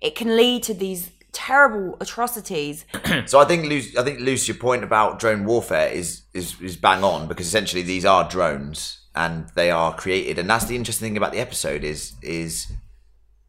[0.00, 2.84] it can lead to these terrible atrocities.
[3.26, 6.76] So I think Luce, I think Luce, your point about drone warfare is is is
[6.76, 11.08] bang on because essentially these are drones and they are created, and that's the interesting
[11.08, 12.72] thing about the episode is is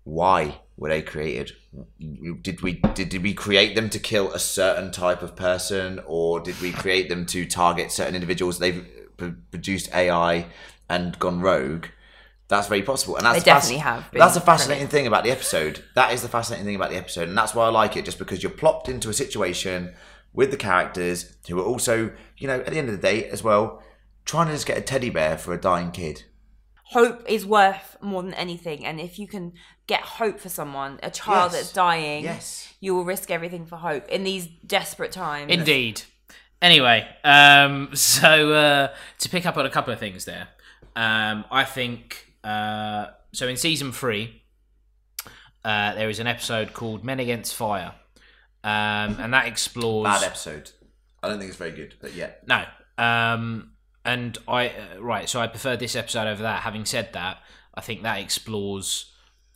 [0.04, 1.52] why were they created?
[2.42, 6.40] Did we did, did we create them to kill a certain type of person, or
[6.40, 8.60] did we create them to target certain individuals?
[8.60, 8.86] They've
[9.18, 10.46] produced AI
[10.90, 11.88] and gone rogue.
[12.50, 15.32] That's very possible, and that's They definitely have been That's a fascinating thing about the
[15.32, 15.84] episode.
[15.96, 18.04] That is the fascinating thing about the episode, and that's why I like it.
[18.06, 19.94] Just because you're plopped into a situation
[20.34, 23.44] with the characters who are also, you know, at the end of the day as
[23.44, 23.82] well,
[24.26, 26.24] trying to just get a teddy bear for a dying kid.
[26.86, 29.54] hope is worth more than anything and if you can
[29.86, 31.62] get hope for someone a child Yes.
[31.62, 32.74] that's dying Yes.
[32.80, 36.02] you will risk everything for hope in these desperate times Indeed.
[36.62, 38.88] Anyway, um, so uh,
[39.20, 40.48] to pick up on a couple of things there,
[40.96, 43.48] um, I think uh, so.
[43.48, 44.42] In season three,
[45.66, 47.94] uh, there is an episode called "Men Against Fire,"
[48.64, 50.72] um, and that explores Bad episode.
[51.22, 52.32] I don't think it's very good, but yeah.
[52.48, 52.64] no.
[53.04, 53.72] Um,
[54.06, 56.62] and I uh, right, so I prefer this episode over that.
[56.62, 57.38] Having said that,
[57.76, 59.12] I think that explores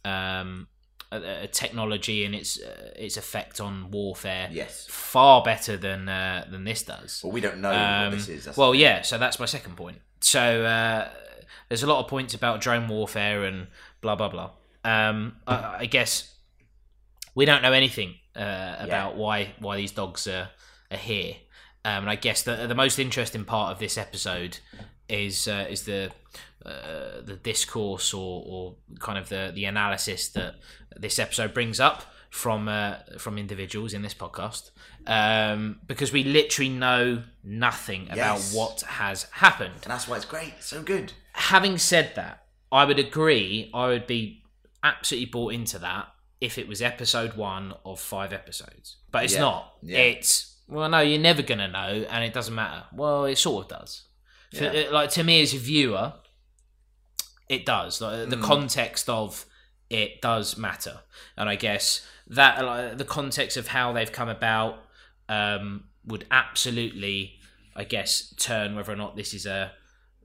[0.06, 0.68] um,
[1.12, 4.86] a, a technology and its uh, its effect on warfare Yes.
[4.90, 7.22] far better than uh, than this does.
[7.24, 8.46] Well, we don't know Um, what this is.
[8.46, 10.00] That's well, yeah, so that's my second point.
[10.20, 11.10] So uh,
[11.70, 13.68] there's a lot of points about drone warfare and
[14.02, 14.52] blah blah blah.
[14.86, 16.34] Um, I, I guess
[17.36, 20.50] we don't know anything uh, about why why these dogs are,
[20.92, 21.36] are here.
[21.86, 24.60] Um, and I guess the the most interesting part of this episode
[25.10, 26.12] is uh, is the
[26.66, 30.56] uh, the discourse or, or kind of the the analysis that
[30.96, 34.72] this episode brings up from uh, from individuals in this podcast
[35.06, 38.56] um, because we literally know nothing about Yes.
[38.56, 39.74] what has happened.
[39.84, 40.54] and that's why it's great.
[40.62, 41.14] So good.
[41.34, 43.70] Having said that, I would agree.
[43.74, 44.44] I would be
[44.84, 46.08] absolutely bought into that
[46.42, 49.40] if it was episode one of five episodes, but it's Yeah.
[49.42, 49.74] not.
[49.82, 49.98] Yeah.
[50.00, 52.86] It's well, no, you're never gonna know, and it doesn't matter.
[52.94, 54.04] Well, it sort of does.
[54.56, 54.90] For- Yeah.
[54.92, 56.14] like to me as a viewer,
[57.50, 58.00] it does.
[58.02, 58.44] Like, the Mm.
[58.44, 59.46] context of
[59.90, 61.02] it does matter,
[61.38, 64.80] and I guess that like, the context of how they've come about
[65.30, 67.40] um, would absolutely,
[67.76, 69.72] I guess, turn whether or not this is a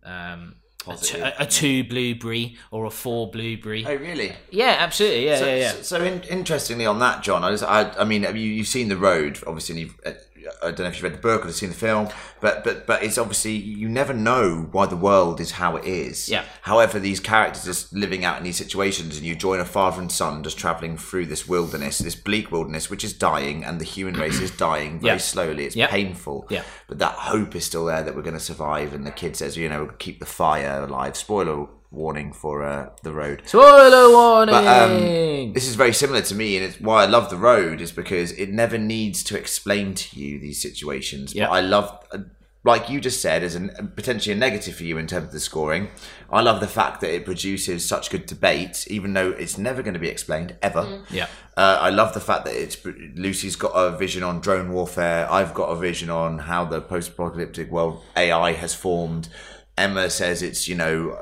[0.03, 0.57] um,
[0.90, 1.35] a, t- Positive.
[1.38, 3.85] a, a two blueberry or a four blueberry.
[3.87, 4.33] Oh, really?
[4.51, 5.27] Yeah, absolutely.
[5.27, 5.72] Yeah, so, yeah, yeah.
[5.72, 8.88] So, so in, interestingly on that, John, I, was, I, I mean, you, you've seen
[8.88, 9.74] the road, obviously.
[9.74, 10.18] And you've, uh,
[10.63, 12.09] I don't know if you've read the book or seen the film,
[12.41, 16.29] but but but it's obviously you never know why the world is how it is.
[16.29, 16.45] Yeah.
[16.63, 20.11] However, these characters just living out in these situations, and you join a father and
[20.11, 24.15] son just traveling through this wilderness, this bleak wilderness, which is dying, and the human
[24.19, 25.19] race is dying very Yeah.
[25.19, 25.65] slowly.
[25.67, 25.87] It's Yeah.
[25.89, 26.47] painful.
[26.51, 26.63] Yeah.
[26.89, 29.57] But that hope is still there that we're going to survive, and the kid says,
[29.57, 31.17] you know, keep the fire alive.
[31.17, 33.42] Spoiler warning for uh, the road.
[33.46, 34.55] Spoiler warning.
[34.55, 37.81] But um, this is very similar to me, and it's why I love the road
[37.81, 41.35] is because it never needs to explain to you these situations.
[41.35, 41.46] Yeah.
[41.46, 42.18] But I love, uh,
[42.64, 45.40] like you just said, as an, potentially a negative for you in terms of the
[45.40, 45.88] scoring.
[46.31, 49.94] I love the fact that it produces such good debate, even though it's never going
[49.94, 51.05] to be explained ever.
[51.11, 51.29] yeah.
[51.57, 52.77] Uh, I love the fact that it's
[53.16, 55.27] Lucy's got a vision on drone warfare.
[55.31, 59.29] I've got a vision on how the post-apocalyptic world AI has formed.
[59.77, 61.16] Emma says it's you know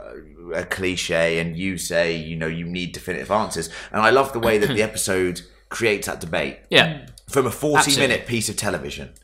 [0.54, 3.68] a cliche, and you say you know you need definitive answers.
[3.92, 7.06] And I love the way that the episode creates that debate Yeah.
[7.28, 9.14] from a forty-minute piece of television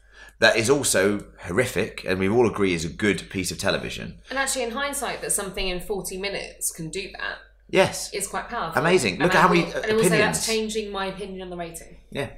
[0.40, 4.18] that is also horrific, and we all agree is a good piece of television.
[4.28, 7.36] And actually, in hindsight, that something in 40 minutes can do that
[7.70, 8.80] Yes, is quite powerful.
[8.82, 9.14] Amazing.
[9.14, 11.50] And Look at how many will- And I will say that's changing my opinion on
[11.50, 11.98] the rating.
[12.10, 12.30] yeah.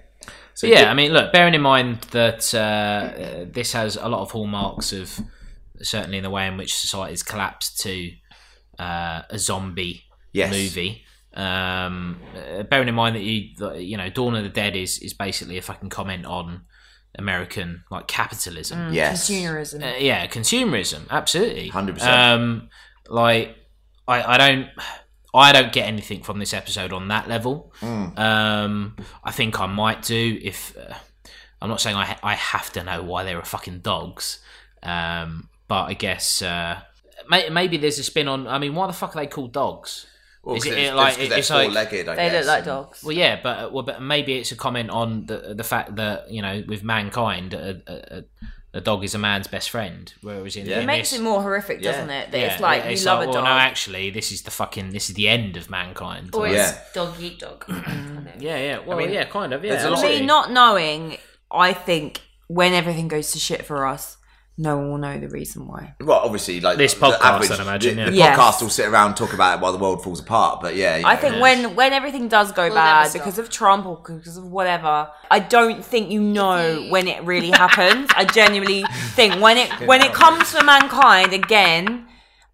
[0.52, 4.20] So yeah, I mean, look, bearing in mind that uh, uh, this has a lot
[4.20, 5.18] of hallmarks of
[5.82, 8.12] certainly in the way in which society's collapsed to
[8.78, 10.50] uh, a zombie Yes.
[10.52, 11.04] movie.
[11.34, 15.12] Um, uh, bearing in mind that you, you know, Dawn of the Dead is is
[15.14, 16.62] basically a fucking comment on
[17.18, 18.92] American like capitalism.
[18.92, 19.28] Yes.
[19.30, 22.02] consumerism Uh, yeah, consumerism, absolutely, 100%.
[22.06, 22.68] Um,
[23.08, 23.56] like,
[24.08, 24.68] I, I don't,
[25.34, 27.72] I don't get anything from this episode on that level.
[27.80, 28.18] Mm.
[28.18, 30.94] Um, I think I might do if uh,
[31.60, 34.38] I'm not saying I, ha- I have to know why they were fucking dogs,
[34.82, 36.80] um, but I guess uh,
[37.28, 38.46] may, maybe there's a spin on.
[38.46, 40.06] I mean, why the fuck are they called dogs?
[40.42, 42.28] Well, Is 'cause it- it's, it like- it's, 'cause it's they're like- four-legged, I they
[42.30, 45.24] guess, look like dogs Well, yeah, but uh, well, but maybe it's a comment on
[45.26, 48.24] the the fact that you know with mankind, a, a, a,
[48.74, 50.80] a dog is a man's best friend, whereas in, Yeah.
[50.80, 53.04] it makes this- it more horrific doesn't it that yeah, it's like yeah, you it's
[53.06, 55.56] love like, a well, dog no, actually, this is the fucking this is the end
[55.56, 56.34] of mankind.
[56.34, 56.68] Or Like, Yeah.
[56.78, 57.64] it's dog eat dog.
[58.38, 59.70] yeah, yeah, well, mean, yeah, kind of, yeah.
[59.72, 60.20] there's a lot- absolutely.
[60.20, 61.16] me not knowing
[61.50, 64.18] i think when everything goes to shit for us,
[64.56, 65.94] no one will know the reason why.
[66.00, 68.10] Well, obviously, like This the podcast, I'd imagine, The, yeah.
[68.10, 68.38] the Yes.
[68.38, 70.60] podcast will sit around and talk about it while the world falls apart.
[70.60, 71.20] But yeah, I know.
[71.20, 75.10] think when when everything does go We'll bad because of Trump or because of whatever,
[75.30, 78.08] I don't think you know when it really happens.
[78.16, 78.84] I genuinely
[79.16, 82.06] think when it when it comes for mankind again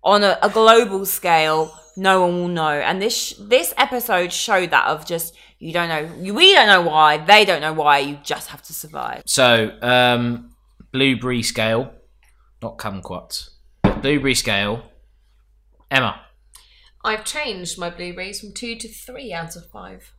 [0.02, 2.70] on a, a global scale, no one will know.
[2.70, 6.80] And this sh- this episode showed that of just you don't know, we don't know
[6.80, 7.98] why, they don't know why.
[7.98, 9.24] You just have to survive.
[9.26, 10.52] So, um,
[10.92, 11.92] blueberry scale,
[12.62, 13.50] not kumquats.
[13.82, 14.82] Blueberry scale.
[15.90, 16.20] Emma,
[17.04, 20.12] I've changed my blueberries from two to three out of five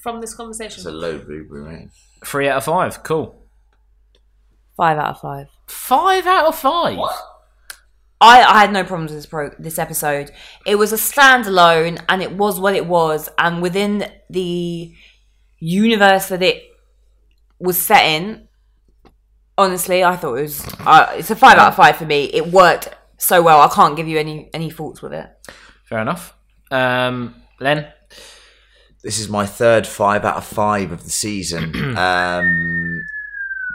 [0.00, 0.78] from this conversation.
[0.78, 1.90] it's a low blueberry rain.
[2.24, 3.02] three out of five.
[3.02, 3.34] Cool.
[4.76, 5.48] Five out of five.
[5.66, 6.96] Five out of five.
[6.96, 7.16] What?
[8.20, 10.30] I, I had no problems with this pro this episode.
[10.66, 13.28] It was a standalone, and it was what it was.
[13.38, 14.94] And within the
[15.58, 16.64] universe that it
[17.58, 18.47] was set in,
[19.58, 20.66] honestly, I thought it was.
[20.80, 22.24] Uh, it's a five out of five for me.
[22.32, 23.60] It worked so well.
[23.60, 25.28] I can't give you any any faults with it.
[25.84, 26.34] Fair enough.
[26.70, 27.86] Um, Len,
[29.02, 31.74] This is my third five out of five of the season.
[31.98, 33.02] um,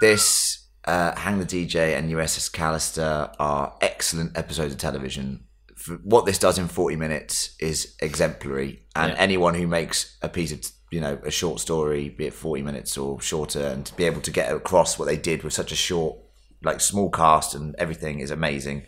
[0.01, 5.45] this uh, Hang the DJ and USS Callister are excellent episodes of television.
[5.75, 9.17] For what this does in forty minutes is exemplary, and Yeah.
[9.17, 10.61] anyone who makes a piece of
[10.93, 14.21] you know a short story, be it forty minutes or shorter, and to be able
[14.21, 16.17] to get across what they did with such a short,
[16.63, 18.83] like small cast and everything is amazing.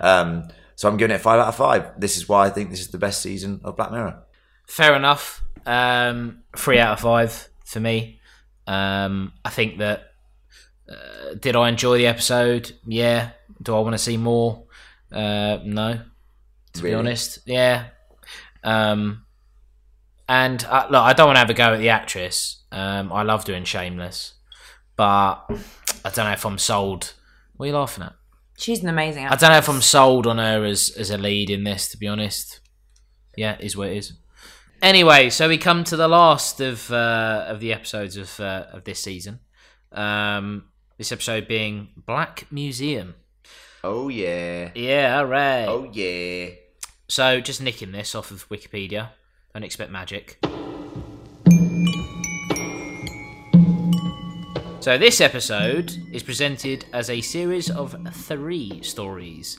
[0.00, 2.00] Um, so I'm giving it five out of five.
[2.00, 4.22] This is why I think this is the best season of Black Mirror.
[4.66, 5.44] fair enough.
[5.66, 8.20] Um, three out of five for me.
[8.66, 10.06] Um, I think that.
[10.90, 12.72] Uh, did I enjoy the episode?
[12.84, 13.30] Yeah.
[13.62, 14.64] Do I want to see more?
[15.12, 16.00] Uh, no.
[16.72, 17.86] To be honest, yeah.
[18.64, 19.24] Um,
[20.30, 22.62] and uh, look, I don't want to have a go at the actress.
[22.70, 24.34] Um, I love doing Shameless,
[24.94, 25.44] but
[26.04, 27.14] I don't know if I'm sold.
[27.56, 28.12] What are you laughing at?
[28.56, 29.26] She's an amazing.
[29.26, 31.90] I don't know if I'm sold on her as as a lead in this.
[31.90, 32.60] To be honest,
[33.36, 34.12] yeah, is what it is.
[34.80, 38.84] Anyway, so we come to the last of uh, of the episodes of uh, of
[38.84, 39.40] this season.
[39.90, 40.66] Um,
[40.96, 43.16] this episode being Black Museum.
[43.82, 44.70] Oh yeah.
[44.76, 45.66] Yeah, all right.
[45.66, 46.50] Oh yeah.
[47.08, 49.08] So just nicking this off of Wikipedia.
[49.54, 50.38] Don't expect magic.
[54.78, 59.58] So this episode is presented as a series of three stories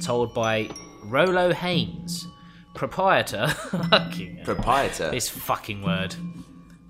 [0.00, 0.70] told by
[1.04, 2.28] Rolo Haynes,
[2.74, 3.48] proprietor
[3.90, 5.10] fucking Proprietor.
[5.10, 6.14] this fucking word.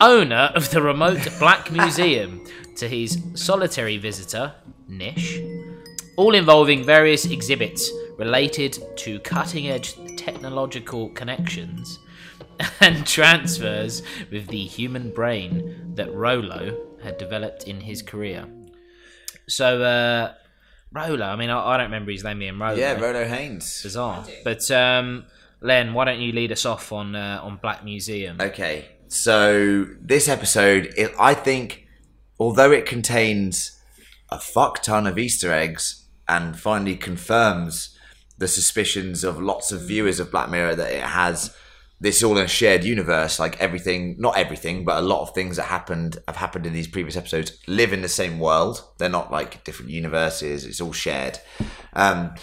[0.03, 2.45] Owner of the remote Black Museum
[2.77, 4.55] to his solitary visitor,
[4.89, 5.41] Nish,
[6.17, 11.99] all involving various exhibits related to cutting edge technological connections
[12.81, 18.47] and transfers with the human brain that Rolo had developed in his career.
[19.49, 20.35] So, uh,
[20.93, 22.75] Rolo, I mean, I, I don't remember his name being Rolo.
[22.75, 23.83] yeah, Rolo Haynes.
[23.83, 24.25] Bizarre.
[24.45, 25.25] But, um,
[25.61, 28.41] Len, why don't you lead us off on uh, on Black Museum?
[28.41, 31.87] Okay, so this episode, it, I think,
[32.39, 33.81] although it contains
[34.31, 37.97] a fuck ton of Easter eggs and finally confirms
[38.39, 41.55] the suspicions of lots of viewers of Black Mirror that it has
[42.03, 45.35] this is all in a shared universe, like everything, not everything, but a lot of
[45.35, 48.83] things that happened have happened in these previous episodes live in the same world.
[48.99, 50.65] They're not like different universes.
[50.65, 51.39] It's all shared.
[51.93, 52.35] Um,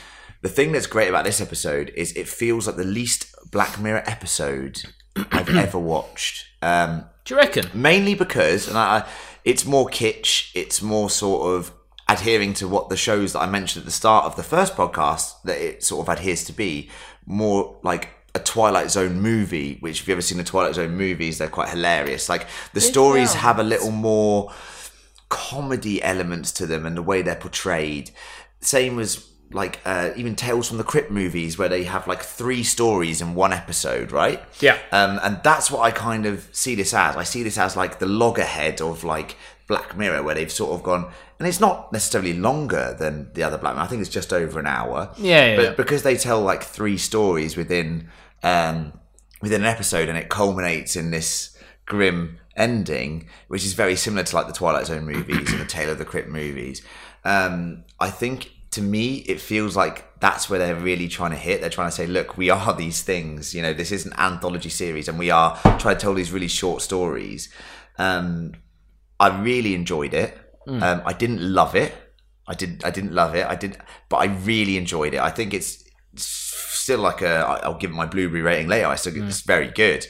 [0.42, 4.04] the thing that's great about this episode is it feels like the least Black Mirror
[4.06, 4.82] episode
[5.32, 6.46] I've ever watched.
[6.62, 7.66] Um, Do you reckon?
[7.74, 9.08] mainly because, and I, I-
[9.46, 10.52] it's more kitsch.
[10.56, 11.72] It's more sort of
[12.08, 15.34] adhering to what the shows that I mentioned at the start of the first podcast
[15.44, 16.90] that it sort of adheres to be
[17.26, 19.78] more like a Twilight Zone movie.
[19.80, 22.30] Which, if you've ever seen the Twilight Zone movies, they're quite hilarious.
[22.30, 24.52] Like the stories have a little more
[25.30, 28.12] comedy elements to them and the way they're portrayed.
[28.62, 32.64] Same as like uh, even Tales from the Crypt movies, where they have like three
[32.64, 34.42] stories in one episode, right?
[34.60, 34.78] Yeah.
[34.92, 37.16] Um, and that's what I kind of see this as.
[37.16, 39.38] I see this as like the loggerhead of like
[39.68, 43.58] Black Mirror, where they've sort of gone, and it's not necessarily longer than the other
[43.58, 43.86] Black Mirror.
[43.86, 45.14] I think it's just over an hour.
[45.18, 45.74] Yeah, yeah, but yeah.
[45.74, 48.10] because they tell like three stories within
[48.44, 48.94] um,
[49.42, 54.36] within an episode, and it culminates in this grim ending, which is very similar to
[54.36, 56.84] like the Twilight Zone movies and the Tale of the Crypt movies.
[57.24, 61.62] Um, I think to me, it feels like that's where they're really trying to hit.
[61.62, 63.56] They're trying to say, look, we are these things.
[63.56, 66.48] You know, this is an anthology series, and we are trying to tell these really
[66.48, 67.50] short stories.
[67.98, 68.54] Um,
[69.20, 70.38] I really enjoyed it.
[70.84, 71.94] Um, I didn't love it.
[72.48, 72.86] I didn't.
[72.86, 73.46] I didn't love it.
[73.46, 73.78] I did,
[74.08, 75.20] but I really enjoyed it.
[75.20, 75.84] I think it's
[76.16, 78.88] still like a I'll give it my blueberry rating later.
[78.88, 80.06] I still think it's very good,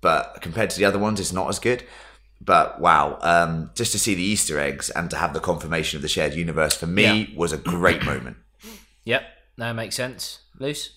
[0.00, 1.84] but compared to the other ones, it's not as good.
[2.42, 6.02] but wow, um, just to see the Easter eggs and to have the confirmation of
[6.02, 7.26] the shared universe for me Yeah.
[7.36, 8.38] was a great moment.
[9.04, 9.22] Yep,
[9.58, 10.38] that makes sense.
[10.58, 10.96] Luce.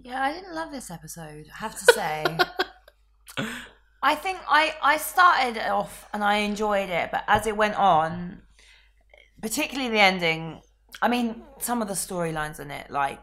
[0.00, 1.46] Yeah, I didn't love this episode.
[1.52, 2.24] I have to say.
[4.02, 8.42] I think I I started off and I enjoyed it, but as it went on,
[9.40, 10.60] particularly the ending.
[11.02, 13.18] I mean, some of the storylines in it, like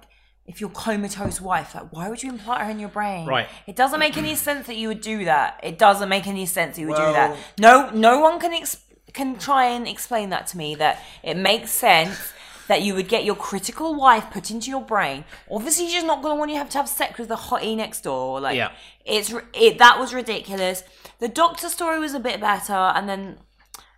[0.45, 3.27] if your comatose wife, like why would you implant her in your brain?
[3.27, 3.47] Right.
[3.67, 5.59] It doesn't make any sense that you would do that.
[5.63, 7.37] It doesn't make any sense that you would do Well- that.
[7.59, 8.77] No, no one can ex-
[9.13, 10.75] can try and explain that to me.
[10.75, 12.33] That it makes sense
[12.67, 15.25] that you would get your critical wife put into your brain.
[15.49, 18.01] Obviously, she's not going to want you have to have sex with the hottie next
[18.01, 18.39] door.
[18.39, 18.71] Like, Yeah.
[19.03, 20.83] it's ri- it that was ridiculous.
[21.19, 23.39] The doctor story was a bit better, and then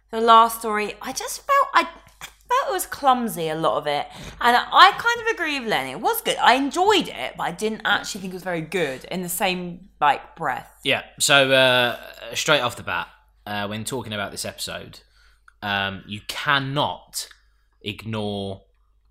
[0.10, 1.88] the last story, I just felt I.
[2.54, 4.06] I felt it was clumsy a lot of it,
[4.42, 5.92] and I kind of agree with Lenny.
[5.92, 6.38] It was good.
[6.38, 9.90] I enjoyed it, but I didn't actually think it was very good in the same
[10.00, 10.70] like breath.
[10.84, 11.04] Yeah.
[11.20, 12.00] So uh,
[12.34, 13.08] straight off the bat,
[13.46, 15.00] uh, when talking about this episode,
[15.62, 17.28] um, you cannot
[17.82, 18.62] ignore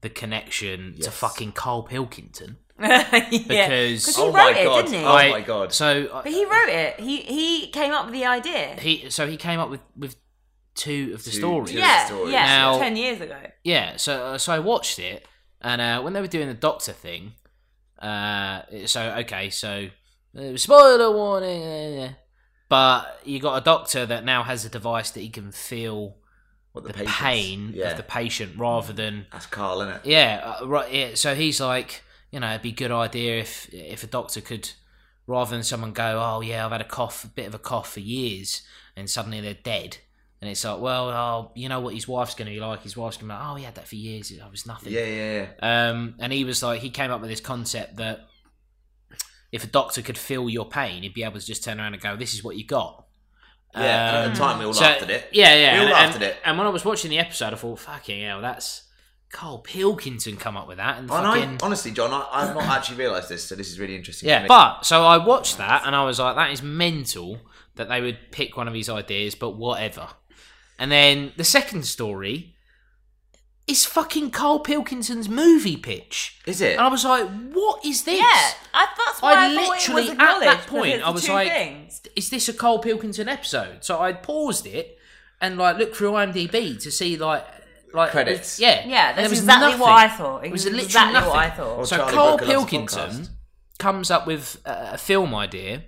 [0.01, 2.57] the connection to fucking Carl Pilkington.
[2.81, 4.83] yeah, Because- he Oh wrote my it, God.
[4.87, 5.05] didn't he?
[5.05, 5.73] Oh I- my God.
[5.73, 6.99] So uh, But he wrote it.
[7.01, 8.77] He he came up with the idea.
[8.81, 10.17] he so he came up with with
[10.75, 11.71] two of the Two- stories.
[11.73, 12.33] two- yeah, stories.
[12.33, 13.39] yeah, Now- ten years ago.
[13.65, 15.27] Yeah, so uh, so I watched it,
[15.61, 17.35] and uh, when they were doing the Doctor thing,
[17.99, 19.89] uh, so okay, so
[20.39, 22.13] uh, spoiler warning, uh,
[22.69, 26.17] but you got a doctor that now has a device that he can feel
[26.73, 27.17] What the patience.
[27.17, 27.91] pain Yeah.
[27.91, 30.07] of the patient rather than That's Carl, isn't it?
[30.07, 30.91] yeah, uh, right.
[30.93, 34.41] Yeah, so he's like, you know, it'd be a good idea if if a doctor
[34.41, 34.71] could,
[35.27, 37.93] rather than someone go, oh yeah, I've had a cough, a bit of a cough
[37.93, 38.63] for years,
[38.97, 39.99] and suddenly they're dead,
[40.43, 42.83] and it's like, well, oh, you know what his wife's going to be like.
[42.83, 44.31] His wife's going to be like, oh, he had that for years.
[44.33, 44.93] It was nothing.
[44.93, 45.89] Yeah, yeah, yeah.
[45.91, 48.27] Um, and he was like, he came up with this concept that
[49.53, 52.03] if a doctor could feel your pain, he'd be able to just turn around and
[52.03, 53.07] go, this is what you got.
[53.75, 55.29] Yeah, and at Um, the time we all so- laughed at it.
[55.33, 55.73] Yeah, yeah.
[55.75, 56.37] We all and, laughed and- at it.
[56.45, 58.83] And when I was watching the episode, I thought, fucking hell, that's
[59.31, 60.99] Carl Pilkington come up with that.
[60.99, 63.95] And fucking, I, honestly, John, I, I've not actually realised this, so this is really
[63.97, 64.29] interesting.
[64.29, 64.47] yeah.
[64.47, 67.39] But so I watched that, and I was like, that is mental
[67.77, 70.09] that they would pick one of his ideas, but whatever.
[70.79, 72.55] And then the second story
[73.69, 76.41] is fucking Carl Pilkington's movie pitch.
[76.47, 76.73] is it?
[76.73, 78.19] And I was like, what is this?
[78.19, 81.49] Yeah, I, that's why I I, literally, it was at that point, I was like,
[81.49, 82.03] things.
[82.17, 83.85] is this a Carl Pilkington episode?
[83.85, 84.99] So I paused it
[85.41, 87.45] and like looked through IMDb to see like
[87.95, 88.59] like Credits.
[88.59, 89.81] Yeah, Yeah, And there that's was exactly nothing.
[89.81, 90.45] what I thought.
[90.47, 91.31] It was It was literally exactly nothing.
[91.31, 91.77] what I thought.
[91.77, 93.29] Well, So Charlie Carl Brooker loves Pilkington
[93.79, 95.83] comes up with a, a film idea.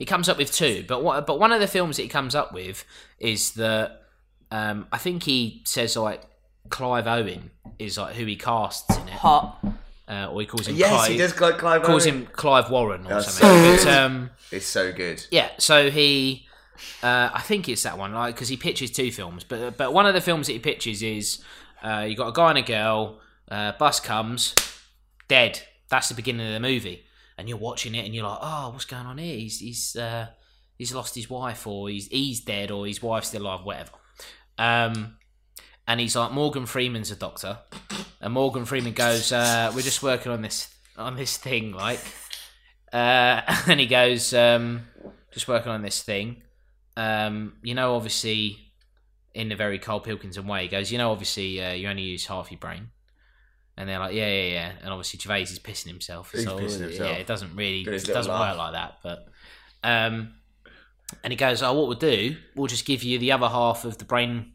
[0.00, 1.26] He comes up with two, but what?
[1.26, 2.84] But one of the films that he comes up with
[3.18, 4.00] is that
[4.50, 6.22] um, I think he says like
[6.70, 9.58] Clive Owen is like who he casts in it, Hot.
[10.08, 12.14] uh, or he calls him yes, Clive, he does Clive, Clive calls Owen.
[12.22, 13.76] him Clive Warren or That's something.
[13.78, 15.24] so But, um, It's so good.
[15.30, 16.46] yeah, so he,
[17.02, 20.06] uh, I think it's that one, like because he pitches two films, but but one
[20.06, 21.44] of the films that he pitches is
[21.82, 23.20] uh, you got a guy and a girl,
[23.50, 24.54] uh, bus comes,
[25.28, 25.60] dead.
[25.90, 27.04] That's the beginning of the movie,
[27.40, 29.36] and you're watching it and you're like, oh, what's going on here?
[29.36, 30.28] He's he's uh,
[30.76, 33.90] he's lost his wife, or he's he's dead, or his wife's still alive, whatever.
[34.58, 35.16] Um,
[35.88, 37.58] and he's like, Morgan Freeman's a doctor,
[38.20, 42.00] and Morgan Freeman goes, uh, we're just working on this on this thing, like,
[42.92, 44.82] uh, and he goes, um,
[45.32, 46.42] just working on this thing.
[46.96, 48.58] Um, you know, obviously,
[49.32, 52.26] in the very Carl Pilkington way, he goes, you know, obviously, uh, you only use
[52.26, 52.88] half your brain.
[53.76, 54.72] And they're like, yeah, yeah, yeah.
[54.82, 56.32] And obviously, Gervais is pissing himself.
[56.32, 57.10] He's so, pissing himself.
[57.10, 58.56] yeah, it doesn't really, it doesn't laugh.
[58.56, 58.98] work like that.
[59.02, 59.28] But,
[59.82, 60.34] um,
[61.24, 63.98] and he goes, oh, what we'll do, we'll just give you the other half of
[63.98, 64.52] the brain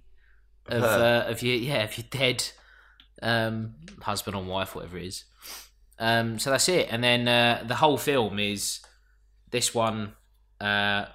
[0.68, 2.44] of, uh, of your, yeah, of your dead
[3.22, 5.26] um, husband or wife, whatever it is.
[5.98, 6.88] Um, so that's it.
[6.92, 8.82] And then uh, the whole film is
[9.50, 10.14] this one.
[10.62, 11.06] Uh,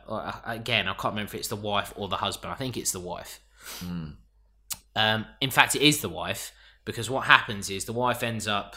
[0.45, 2.53] again, I can't remember if it's the wife or the husband.
[2.53, 3.41] I think it's the wife.
[4.97, 6.53] Um, in fact, it is the wife
[6.91, 8.77] because what happens is the wife ends up.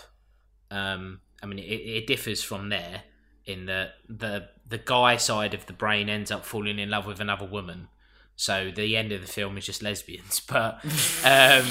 [0.70, 3.04] Um, I mean, it, it differs from there
[3.46, 7.20] in that the the guy side of the brain ends up falling in love with
[7.20, 7.90] another woman.
[8.36, 10.84] So the end of the film is just lesbians, but
[11.24, 11.66] um,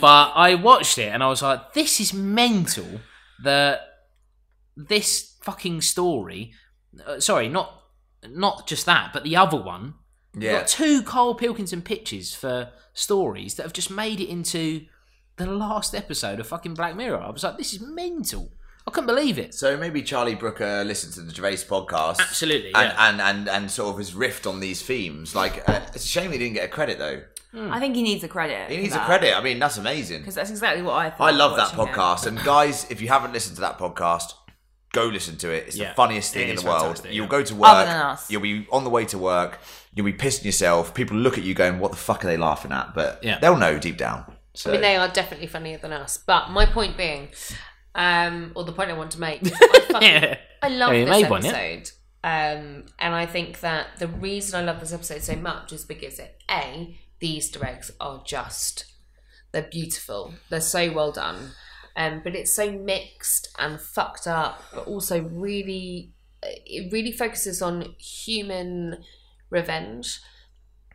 [0.00, 3.00] but I watched it and I was like, this is mental.
[3.42, 3.82] That
[4.76, 6.52] this fucking story,
[7.06, 7.82] uh, sorry, not
[8.28, 9.94] not just that, but the other one.
[10.38, 10.58] Yeah.
[10.58, 14.86] got two Carl Pilkington pitches for stories that have just made it into
[15.36, 17.20] the last episode of fucking Black Mirror.
[17.20, 18.50] I was like, this is mental.
[18.86, 19.52] I couldn't believe it.
[19.54, 22.20] So maybe Charlie Brooker listened to the Gervais podcast.
[22.20, 23.08] Absolutely, And, yeah.
[23.08, 25.34] and, and, and sort of has riffed on these themes.
[25.34, 27.22] Like, uh, it's a shame he didn't get a credit, though.
[27.58, 28.70] I think he needs a credit.
[28.70, 29.34] He needs a credit.
[29.36, 30.18] I mean, that's amazing.
[30.20, 31.24] because that's exactly what I thought.
[31.26, 31.96] I love that watching it.
[31.96, 32.26] podcast.
[32.26, 34.34] And guys, if you haven't listened to that podcast,
[34.92, 35.64] go listen to it.
[35.68, 35.88] It's Yeah.
[35.88, 36.82] the funniest thing It in the world.
[36.82, 37.30] fantastic, You'll yeah.
[37.30, 37.70] go to work.
[37.70, 38.30] Other than us.
[38.30, 39.58] You'll be on the way to work.
[39.94, 40.92] You'll be pissing yourself.
[40.92, 43.38] People look at you going, "What the fuck are they laughing at?" But Yeah.
[43.38, 44.35] they'll know deep down.
[44.56, 46.16] So I mean, they are definitely funnier than us.
[46.18, 47.28] But my point being,
[47.94, 49.48] um, or the point I want to make, I,
[49.90, 50.38] fucking, Yeah.
[50.62, 51.30] I love Oh, you this episode.
[51.30, 51.82] one, yeah?
[52.24, 56.18] Um, and I think that the reason I love this episode so much is because
[56.18, 58.84] it, a the Easter eggs are just
[59.52, 60.34] they're beautiful.
[60.50, 61.52] They're so well done.
[61.96, 67.94] Um, but it's so mixed and fucked up, but also really it really focuses on
[67.98, 68.98] human
[69.50, 70.20] revenge.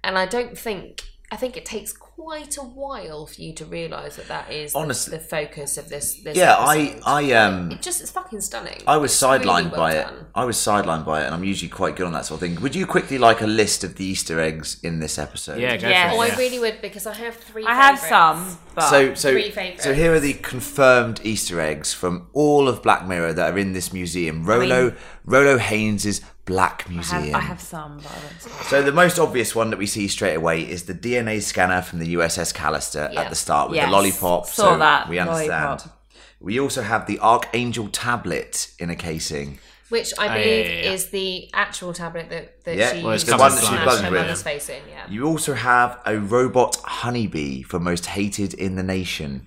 [0.04, 4.16] And I don't think I think it takes quite a while for you to realise
[4.18, 6.16] that that is Honestly- the, focus of this.
[6.24, 7.04] this yeah, I episode.
[7.06, 8.82] I um It just it's fucking stunning.
[8.86, 10.14] I was It's really sidelined well by done.
[10.16, 10.26] it.
[10.36, 12.62] I was sidelined by it, and I'm usually quite good on that sort of thing.
[12.62, 15.60] Would you quickly like a list of the Easter eggs in this episode?
[15.60, 16.12] Yeah, go Yeah.
[16.12, 16.34] for Oh, it.
[16.34, 17.66] I really would because I have three.
[17.66, 19.84] I have some, but So, so, Three favourites.
[19.84, 23.74] so here are the confirmed Easter eggs from all of Black Mirror that are in
[23.74, 24.46] this museum.
[24.46, 24.94] Rolo,
[25.26, 27.24] Rolo Haynes's Black I Museum.
[27.26, 28.66] have, I have some, but I won't.
[28.68, 32.00] So the most obvious one that we see straight away is the DNA scanner from
[32.00, 33.22] the USS Callister Yeah.
[33.22, 33.86] at the start with Yes.
[33.88, 34.48] the lollipop.
[34.48, 35.52] Saw so that, We understand.
[35.64, 35.98] lollipop.
[36.40, 39.60] We also have the Archangel tablet in a casing.
[39.90, 40.92] which I Oh, yeah, believe yeah, yeah.
[40.94, 43.60] is the actual tablet that, that Yeah, she well, it's used the to one that
[43.62, 44.22] she smash buzzed her with.
[44.22, 44.82] mother's face in.
[44.90, 49.46] Yeah, You also have a robot honeybee for most hated in the nation.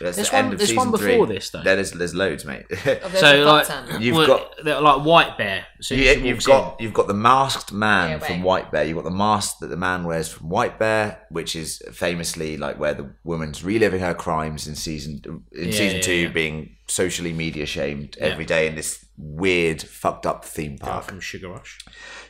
[0.00, 1.34] That's There's the one- end of there's one before three.
[1.36, 1.62] this, though.
[1.62, 2.64] There's, there's loads, mate.
[2.70, 4.00] oh, So like.
[4.00, 5.66] You've well, got- they're like White Bear.
[5.80, 6.84] So Yeah, you've got in.
[6.84, 8.42] you've got the masked man Yeah, from.
[8.42, 8.84] White Bear.
[8.84, 12.78] You've got the mask that the man wears from White Bear, which is famously like
[12.78, 15.22] where the woman's reliving her crimes in season
[15.52, 16.28] in Yeah, season yeah, two, yeah.
[16.28, 18.26] being socially media shamed Yeah.
[18.26, 21.04] every day in this weird, fucked up theme Guy park.
[21.04, 21.78] from Sugar Rush.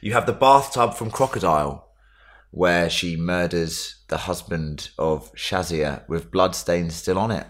[0.01, 1.89] You have the bathtub from Crocodile,
[2.55, 7.47] where she murders the husband of Shazia with bloodstains still on it.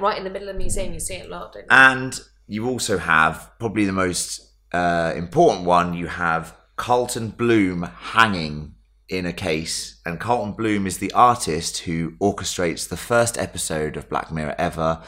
[0.00, 0.92] right in the middle of the museum.
[0.92, 1.68] You see it a lot, don't you?
[1.70, 4.40] And you also have probably the most
[4.72, 5.94] uh, important one.
[5.94, 8.74] You have Carlton Bloom hanging
[9.08, 14.08] in a case, and Carlton Bloom is the artist who orchestrates the first episode of
[14.08, 15.02] Black Mirror ever.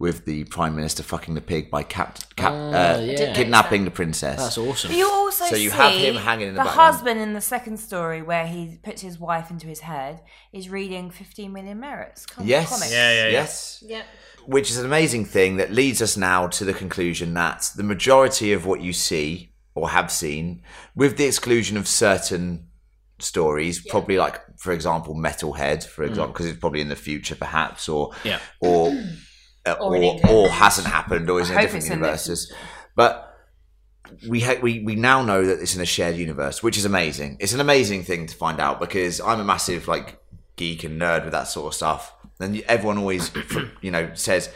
[0.00, 3.34] With the Prime Minister fucking the pig by cap, cap, uh, yeah.
[3.34, 4.38] kidnapping the princess.
[4.38, 4.92] That's awesome.
[4.92, 6.94] You also So you see have him hanging in the the background.
[6.94, 10.22] husband in the second story where he puts his wife into his head
[10.52, 12.26] is reading 15 million merits.
[12.26, 12.92] Com- Yes, comics.
[12.92, 13.30] Yeah, yeah, yeah.
[13.32, 13.82] yes.
[13.84, 14.02] yeah,
[14.46, 18.52] which is an amazing thing that leads us now to the conclusion that the majority
[18.52, 20.62] of what you see or have seen,
[20.94, 22.68] with the exclusion of certain
[23.18, 27.88] stories, probably like, for example, Metalhead, for example, because it's probably in the future, perhaps,
[27.88, 28.38] or Yeah.
[28.60, 28.92] or
[29.72, 32.00] uh, Or or, or, hasn't happened, or is I in a hope different it's in
[32.00, 32.52] the universes.
[32.94, 33.24] But
[34.28, 37.36] we ha- we we now know that it's in a shared universe, which is amazing.
[37.40, 40.18] It's an amazing thing to find out because I'm a massive like
[40.56, 42.12] geek and nerd with that sort of stuff.
[42.40, 43.30] And everyone always,
[43.82, 44.50] you know, says,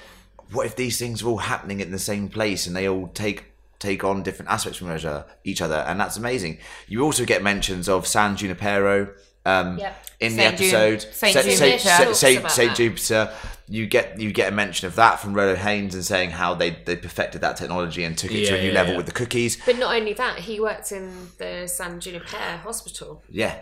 [0.52, 3.44] "What if these things are all happening in the same place and they all take
[3.78, 6.58] take on different aspects from each other?" Each other, and that's amazing.
[6.88, 9.08] You also get mentions of San Junipero.
[9.44, 10.06] Um, Yep.
[10.20, 11.56] In the Saint June- episode, Saint Sa- Jupiter.
[11.58, 12.76] Saint- Sa- Talks Saint- about Saint that.
[12.76, 13.32] Jupiter,
[13.72, 16.70] you get you get a mention of that from Rolo Haynes and saying how they
[16.84, 18.96] they perfected that technology and took it to a new yeah, level yeah.
[18.98, 19.56] with the cookies.
[19.64, 23.58] but not only that, he worked in the San Juniper Hospital, Yeah,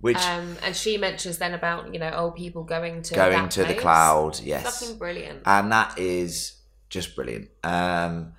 [0.00, 3.50] which um, and she mentions then about you know old people going to going that
[3.52, 5.40] to the cloud, yes, Fucking brilliant.
[5.46, 6.60] and that is
[6.90, 7.48] just brilliant.
[7.62, 8.34] Um,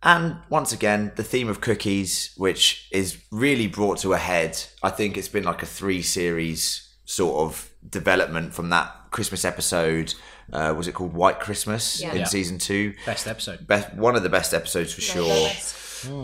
[0.00, 4.56] and once again, the theme of cookies, which is really brought to a head.
[4.80, 10.14] I think it's been like a three series sort of development from that Christmas episode.
[10.52, 12.12] Uh, was it called White Christmas Yeah.
[12.12, 12.24] in Yeah.
[12.24, 12.94] season two?
[13.06, 13.66] Best episode.
[13.66, 15.26] Best, one of the best episodes for sure.
[15.26, 15.74] Yes.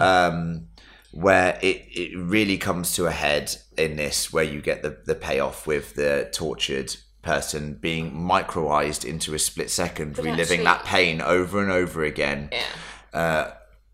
[0.01, 0.69] um,
[1.11, 5.15] where it, it really comes to a head in this, where you get the, the
[5.15, 10.85] payoff with the tortured person being microized into a split second, But reliving actually- that
[10.85, 13.19] pain over and over again, Yeah.
[13.21, 13.51] uh,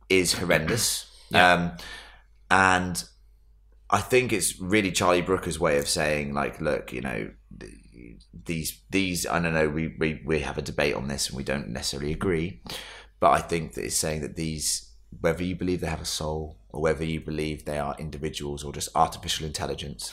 [0.08, 1.06] is horrendous.
[1.32, 1.76] Um,
[2.50, 3.04] and
[3.88, 7.30] I think it's really Charlie Brooker's way of saying, like, look, you know, th-
[8.32, 11.44] these these I don't know, we, we we have a debate on this and we
[11.44, 12.60] don't necessarily agree,
[13.18, 16.56] but I think that it's saying that these, whether you believe they have a soul
[16.70, 20.12] or whether you believe they are individuals or just artificial intelligence,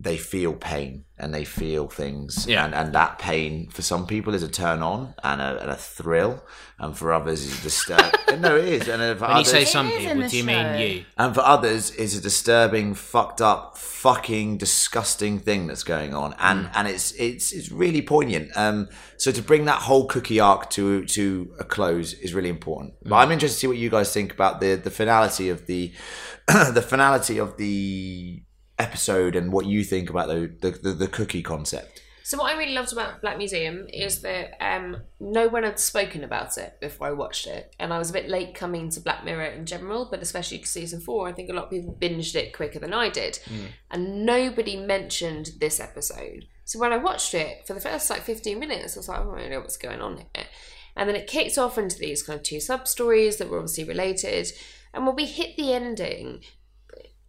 [0.00, 2.64] they feel pain and they feel things, Yeah.
[2.64, 5.76] and and that pain for some people is a turn on and a, and a
[5.76, 6.42] thrill,
[6.78, 8.12] and for others is a disturb.
[8.40, 10.46] no, it is, and for When you say some people, do you show.
[10.46, 11.04] mean you?
[11.16, 16.68] and for others is a disturbing, fucked up, fucking disgusting thing that's going on, and
[16.74, 18.50] and it's it's it's really poignant.
[18.56, 22.94] Um, so to bring that whole cookie arc to to a close is really important.
[23.04, 25.92] But I'm interested to see what you guys think about the the finality of the
[26.48, 28.42] the finality of the
[28.78, 32.02] episode and what you think about the the, the, the cookie concept.
[32.26, 36.24] So what I really loved about Black Museum is that um, no one had spoken
[36.24, 39.26] about it before I watched it, and I was a bit late coming to Black
[39.26, 41.28] Mirror in general, but especially season four.
[41.28, 43.40] I think a lot of people binged it quicker than I did,
[43.90, 46.46] and nobody mentioned this episode.
[46.64, 49.22] So when I watched it for the first like fifteen minutes, I was like, I
[49.22, 50.46] don't really know what's going on here,
[50.96, 53.84] and then it kicked off into these kind of two sub stories that were obviously
[53.84, 54.50] related,
[54.94, 56.40] and when we hit the ending,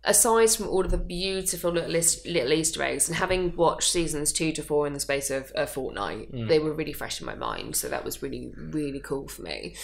[0.05, 4.51] aside from all of the beautiful little, little Easter eggs, and having watched seasons two
[4.53, 7.75] to four in the space of a fortnight, they were really fresh in my mind.
[7.75, 9.75] So that was really, really cool for me.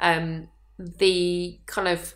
[0.00, 0.48] Um,
[0.78, 2.14] the kind of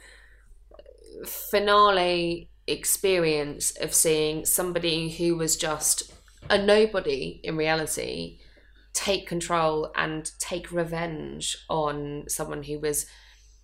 [1.26, 6.12] finale experience of seeing somebody who was just
[6.48, 8.38] a nobody in reality
[8.92, 13.06] take control and take revenge on someone who was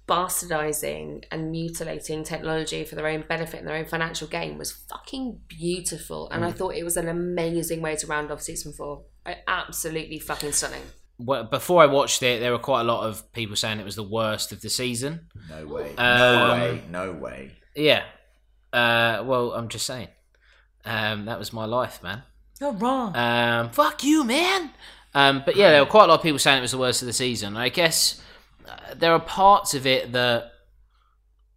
[0.09, 5.40] bastardizing and mutilating technology for their own benefit and their own financial gain was fucking
[5.46, 6.28] beautiful.
[6.30, 9.02] And I thought it was an amazing way to round off season four.
[9.46, 10.82] Absolutely fucking stunning.
[11.18, 13.96] Well, before I watched it, there were quite a lot of people saying it was
[13.96, 15.26] the worst of the season.
[15.50, 15.94] No way.
[15.96, 16.82] Um, no way.
[16.90, 17.52] No way.
[17.74, 18.04] Yeah.
[18.72, 20.09] Uh, well, I'm just saying.
[20.84, 22.22] Um, that was my life, man.
[22.61, 23.14] You're wrong.
[23.14, 24.70] Um, fuck you, man.
[25.14, 27.02] Um, but yeah, there were quite a lot of people saying it was the worst
[27.02, 27.56] of the season.
[27.56, 28.22] I guess
[28.96, 30.52] there are parts of it that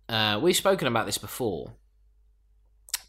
[0.10, 1.74] uh, we've spoken about this before.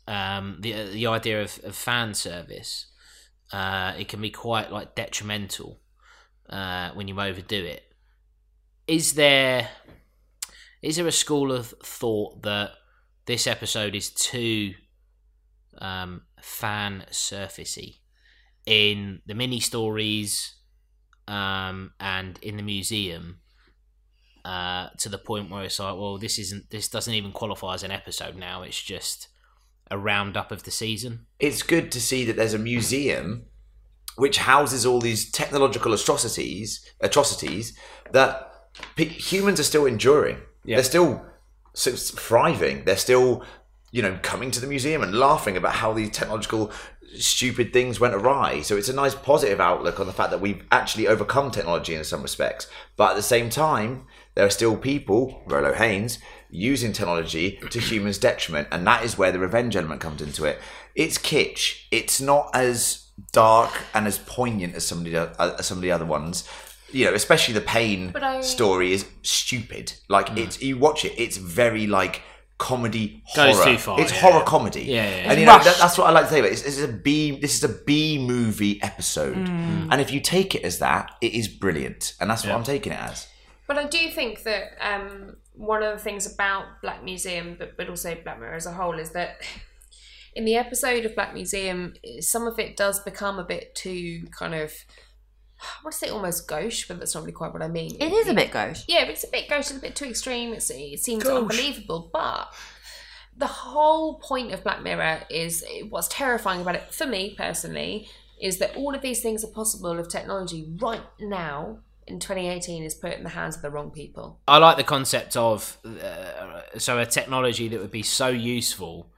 [0.07, 2.86] Um, the the idea of, of fan service,
[3.53, 5.80] uh, it can be quite like detrimental
[6.48, 7.84] uh, when you overdo it.
[8.86, 9.68] Is there
[10.82, 12.72] is there a school of thought that
[13.26, 14.74] this episode is too
[15.78, 17.98] um, fan surfacey
[18.66, 20.55] in the mini stories
[21.28, 23.38] um, and in the museum
[24.45, 27.82] uh, to the point where it's like, well, this isn't this doesn't even qualify as
[27.82, 28.62] an episode now.
[28.62, 29.28] It's just
[29.90, 31.26] a roundup of the season.
[31.38, 33.47] It's good to see that there's a museum
[34.16, 37.76] which houses all these technological atrocities, atrocities
[38.11, 38.53] that
[38.97, 40.38] pe- humans are still enduring.
[40.64, 40.76] Yeah.
[40.76, 41.24] They're still
[41.74, 42.84] thriving.
[42.84, 43.45] They're still,
[43.90, 46.70] you know, coming to the museum and laughing about how these technological
[47.14, 48.62] stupid things went awry.
[48.62, 52.05] So it's a nice positive outlook on the fact that we've actually overcome technology in
[52.05, 52.68] some respects.
[52.97, 56.18] But at the same time, there are still people, Rolo Haynes,
[56.51, 60.59] using technology to humans' detriment, and that is where the revenge element comes into it.
[60.95, 61.85] It's kitsch.
[61.91, 65.93] It's not as dark and as poignant as some of the, uh, some of the
[65.93, 66.49] other ones.
[66.91, 69.95] You know, especially the pain I- story is stupid.
[70.09, 72.20] Like it's you watch it, it's very like
[72.59, 73.72] comedy Goes horror.
[73.72, 74.20] too far, It's yeah.
[74.20, 74.83] horror comedy.
[74.83, 75.30] Yeah, yeah, yeah.
[75.30, 76.62] And you know that, that's what I like to say about it.
[76.62, 77.39] This is a B.
[77.41, 79.89] This is a B movie episode, Mm.
[79.91, 82.93] and if you take it as that, it is brilliant, and that's what I'm taking
[82.93, 83.26] it as.
[83.66, 87.88] But I do think that um, one of the things about Black Museum, but, but
[87.88, 89.40] also Black Mirror as a whole, is that
[90.34, 94.54] in the episode of Black Museum, some of it does become a bit too kind
[94.54, 94.72] of,
[95.60, 97.96] I want to say almost gauche, but that's not really quite what I mean.
[98.00, 98.82] it is a bit gauche.
[98.88, 100.52] Yeah, but it's a bit gauche, it's a bit too extreme.
[100.52, 102.52] It's, it seems unbelievable, but
[103.36, 108.08] the whole point of Black Mirror is what's terrifying about it for me personally
[108.40, 112.94] is that all of these things are possible of technology right now in 2018 is
[112.94, 114.40] put in the hands of the wrong people.
[114.48, 119.12] I like the concept of uh, so a technology that would be so useful,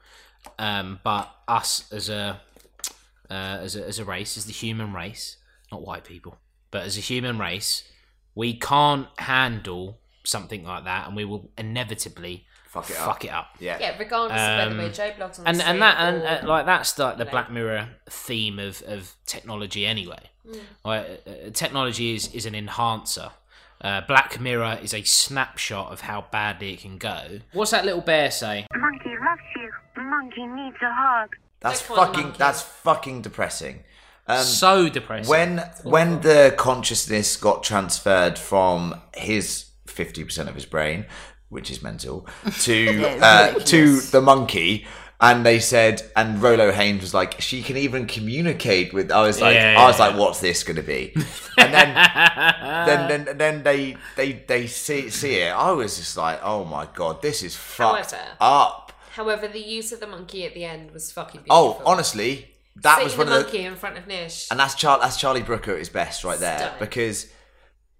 [0.59, 2.41] um, but us as a,
[3.29, 5.37] uh, as a as a race, as the human race,
[5.71, 6.37] not white people,
[6.71, 7.83] but as a human race,
[8.35, 12.45] we can't handle something like that, and we will inevitably
[12.75, 13.05] Fuck it up.
[13.05, 13.47] fuck it up.
[13.59, 13.77] Yeah.
[13.79, 16.23] Yeah, regardless of whether Um, we're Joe Bloggs on and the and street that and
[16.23, 17.31] or- uh, like that's like the you.
[17.31, 20.19] Black Mirror theme of, of technology anyway.
[20.47, 20.59] Mm.
[20.83, 23.31] Like, uh, uh, technology is is an enhancer.
[23.81, 27.39] Uh, Black Mirror is a snapshot of how badly it can go.
[27.53, 28.65] What's that little bear say?
[28.75, 29.71] Monkey loves you.
[30.03, 31.29] Monkey needs a hug.
[31.61, 32.23] That's Don't call it fucking.
[32.23, 32.37] monkey.
[32.37, 33.83] That's fucking depressing.
[34.27, 35.29] Um, so depressing.
[35.29, 41.05] when when the consciousness got transferred from his fifty percent of his brain,
[41.49, 42.27] which is mental,
[42.61, 44.85] to it's uh, to the monkey.
[45.21, 49.13] And they said, and Rolo Haynes was like, she can even communicate with.
[49.13, 50.07] I was like, Yeah, I was yeah.
[50.07, 51.15] like, what's this going to be?
[51.57, 51.95] And then,
[52.85, 55.51] then, then, then they, they, they see see it.
[55.51, 58.91] I was just like, oh my god, this is fucked However- up.
[59.11, 63.05] However, the use of the monkey at the end was fucking Oh, honestly, that Seeing
[63.05, 64.49] was the one of the monkey in front of Nish.
[64.51, 66.79] and that's Char- that's Charlie Brooker at his best right there Stunning.
[66.79, 67.27] because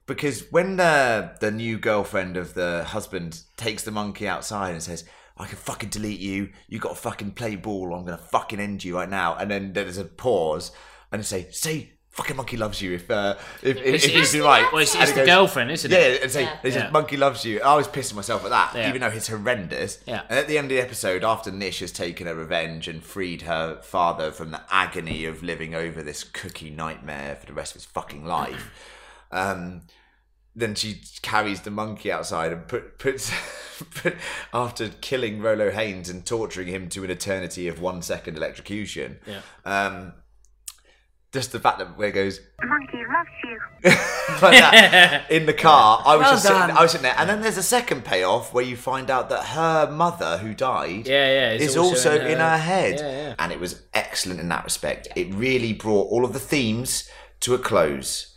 [0.08, 5.04] because when the the new girlfriend of the husband takes the monkey outside and says
[5.38, 8.84] I can fucking delete you you got to fucking play ball I'm gonna fucking end
[8.84, 10.72] you right now and then there's a pause
[11.12, 14.32] and they say say fucking monkey loves you if uh, if, if, It's, if it's,
[14.32, 14.66] he's right.
[14.72, 15.96] well, it's, it's he the goes, girlfriend, isn't it?
[16.14, 16.62] Yeah, and say Yeah.
[16.62, 16.90] says Yeah.
[16.92, 17.60] monkey loves you.
[17.62, 18.88] I was pissing myself at that, Yeah.
[18.88, 20.00] even though it's horrendous.
[20.08, 20.22] Yeah.
[20.30, 23.42] And at the end of the episode, after Nish has taken her revenge and freed
[23.42, 27.82] her father from the agony of living over this cookie nightmare for the rest of
[27.82, 28.72] his fucking life,
[29.32, 29.82] um,
[30.56, 33.32] then she carries the monkey outside and put, puts
[33.96, 34.16] put,
[34.54, 39.20] after killing Rolo Haynes and torturing him to an eternity of one second electrocution.
[39.28, 39.42] Yeah.
[39.66, 40.14] Um,
[41.34, 43.90] just the fact that where it goes Monkey loves you.
[44.42, 46.02] like that in the car.
[46.06, 46.62] I was Well just sitting.
[46.62, 49.44] I was sitting there, and then there's a second payoff where you find out that
[49.48, 51.52] her mother, who died, Yeah, yeah.
[51.54, 53.36] is also, in, her, head, Yeah, yeah.
[53.38, 55.10] and it was excellent in that respect.
[55.18, 57.10] It really brought all of the themes
[57.42, 58.35] to a close.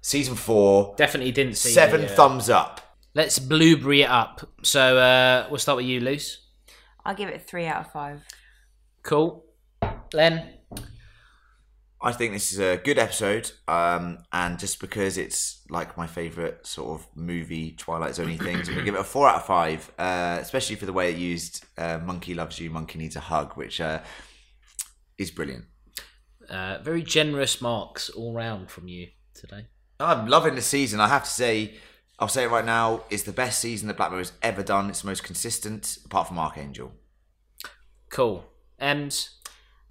[0.00, 2.80] Season four, Definitely didn't see seven the, uh, thumbs up.
[3.14, 4.48] Let's blueberry it up.
[4.62, 6.46] So uh, we'll start with you, Luce.
[7.04, 8.22] I'll give it three out of five.
[9.02, 9.44] Cool.
[10.12, 10.52] Len.
[12.02, 16.66] I think this is a good episode, um, and just because it's like my favorite
[16.66, 19.90] sort of movie Twilight Zone things, I'm gonna give it a four out of five,
[19.98, 23.54] uh, especially for the way it used uh, "Monkey loves you, monkey needs a hug,"
[23.54, 24.00] which uh,
[25.16, 25.64] is brilliant.
[26.50, 29.08] Uh, very generous marks all round from you
[29.46, 29.66] today.
[29.98, 31.00] I'm loving the season.
[31.00, 31.74] I have to say,
[32.18, 34.90] I'll say it right now, it's the best season that Black has ever done.
[34.90, 36.92] It's the most consistent, apart from Archangel.
[38.10, 38.44] Cool.
[38.78, 39.30] Ems.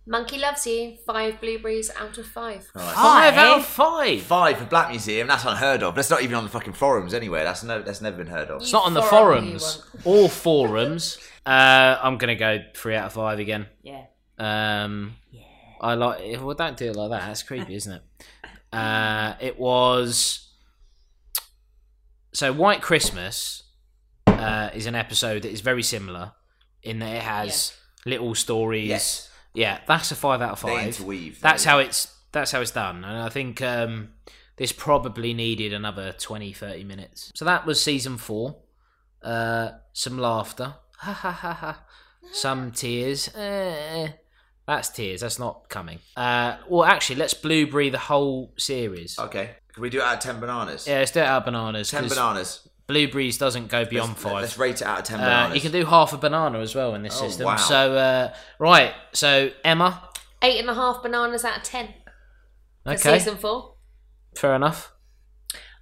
[0.07, 0.97] Monkey loves you.
[1.05, 2.67] Five blueberries out of five.
[2.75, 4.21] Five out of five.
[4.21, 5.27] Five for Black Museum.
[5.27, 5.95] That's unheard of.
[5.95, 7.43] That's not even on the fucking forums anywhere.
[7.43, 7.81] That's no.
[7.81, 8.61] That's never been heard of.
[8.61, 9.83] It's not on the forums.
[10.03, 11.17] All forums.
[11.43, 13.65] Uh, I'm gonna go three out of five again.
[13.81, 14.03] Yeah.
[14.37, 15.41] Um, yeah.
[15.81, 16.39] I like.
[16.39, 17.25] Well, don't do it like that.
[17.25, 18.03] That's creepy, isn't it?
[18.75, 20.49] Uh, it was.
[22.33, 23.63] So, White Christmas
[24.27, 26.33] uh, is an episode that is very similar
[26.83, 27.73] in that it has
[28.05, 28.89] little stories.
[28.89, 29.29] Yes.
[29.53, 30.71] Yeah, that's a five out of five.
[31.41, 32.13] That's how it's.
[32.31, 34.09] That's how it's done, and I think um,
[34.57, 37.31] this probably needed another 20, 30 minutes.
[37.33, 38.57] So that was season four.
[39.23, 41.83] Uh, some laughter, ha ha ha ha.
[42.33, 43.29] Some tears.
[43.33, 44.09] Eh,
[44.67, 45.21] that's tears.
[45.21, 45.99] That's not coming.
[46.15, 49.17] Uh, well, actually, let's blueberry the whole series.
[49.19, 49.51] Okay.
[49.73, 50.87] Can we do it out of ten bananas?
[50.87, 51.89] Yeah, let's do it out of bananas.
[51.89, 52.67] Ten 'cause bananas.
[52.87, 54.41] Blueberries doesn't go beyond let's, five.
[54.41, 56.93] Let's rate it out of ten Uh, you can do half a banana as well
[56.95, 57.45] in this Oh, system.
[57.47, 57.55] wow.
[57.55, 58.93] So, uh, right.
[59.11, 60.01] So, Emma.
[60.41, 61.93] Eight and a half bananas out of ten
[62.83, 63.17] for Okay.
[63.17, 63.73] season four.
[64.37, 64.91] Fair enough.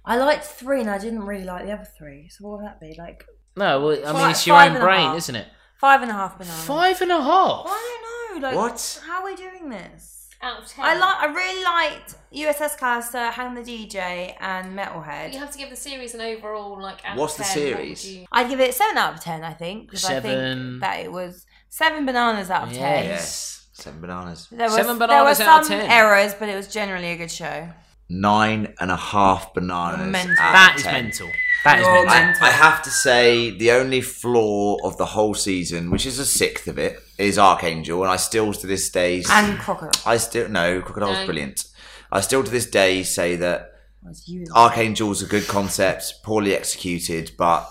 [0.04, 2.28] I liked three and I didn't really like the other three.
[2.30, 2.94] So what would that be?
[2.98, 3.26] Like
[3.56, 5.46] No, well, I mean, Five- it's your own brain, isn't it?
[5.84, 6.64] Five and a half bananas.
[6.64, 7.64] Five and a half.
[7.66, 7.98] I
[8.32, 8.48] don't know.
[8.48, 9.02] Like What?
[9.06, 10.28] How are we doing this?
[10.42, 10.84] Out of ten.
[10.84, 11.16] I like.
[11.24, 15.32] I really liked USS Callister, Hang the DJ, and Metalhead.
[15.32, 17.00] You have to give the series an overall like.
[17.04, 18.14] Out What's of the 10, what would series?
[18.16, 19.42] you- I'd give it seven out of ten.
[19.44, 20.30] I think because I Seven.
[20.70, 23.04] think that it was seven bananas out of ten.
[23.04, 23.66] Yes.
[23.72, 24.48] Seven bananas.
[24.50, 25.90] There was, Seven there bananas were out of some 10.
[25.90, 27.68] errors, but it was generally a good show.
[28.08, 30.06] Nine and a half bananas.
[30.12, 30.36] Mental.
[30.38, 30.92] out of That is 10.
[31.04, 31.30] mental.
[31.64, 32.14] That is You're mental.
[32.26, 32.46] mental.
[32.46, 36.68] I have to say, the only flaw of the whole season, which is a sixth
[36.68, 39.90] of it, is Archangel, and I still to this day, And Crocodile.
[40.04, 41.24] I still no Crocodile's No.
[41.26, 41.64] brilliant.
[42.12, 44.44] I still to this day say that Was you.
[44.54, 47.66] Archangel's a good concept, poorly executed, but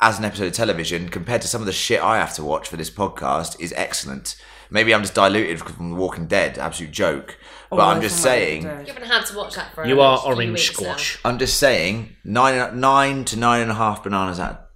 [0.00, 2.68] as an episode of television, compared to some of the shit I have to watch
[2.68, 4.36] for this podcast, is excellent.
[4.70, 7.36] Maybe I'm just diluted from The Walking Dead, absolute joke.
[7.70, 9.84] But I'm just saying, You haven't had to watch that for.
[9.86, 10.86] You a are few orange weeks now.
[10.86, 11.18] squash.
[11.24, 14.66] I'm just saying, nine nine to nine and a half bananas out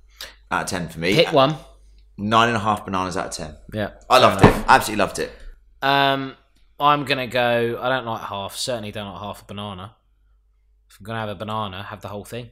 [0.50, 1.12] out of ten for me.
[1.12, 1.56] Hit one.
[2.16, 3.54] Nine and a half bananas out of ten.
[3.72, 3.90] Yeah.
[4.10, 4.52] I loved it.
[4.66, 5.32] Absolutely loved it.
[5.82, 6.34] Um,
[6.80, 7.78] I'm gonna go.
[7.80, 8.56] I don't like half.
[8.56, 9.94] Certainly don't like half a banana.
[10.90, 12.50] If I'm gonna have a banana, have the whole thing.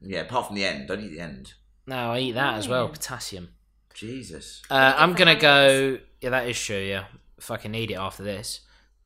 [0.00, 0.88] Yeah, apart from the end.
[0.88, 1.52] Don't eat the end.
[1.86, 2.88] No, I eat that as well.
[2.88, 3.50] Potassium.
[3.94, 4.62] Jesus.
[4.70, 5.98] Uh, I'm gonna go.
[6.20, 6.78] Yeah, that is true.
[6.78, 7.04] Yeah,
[7.38, 8.60] fucking need it after this.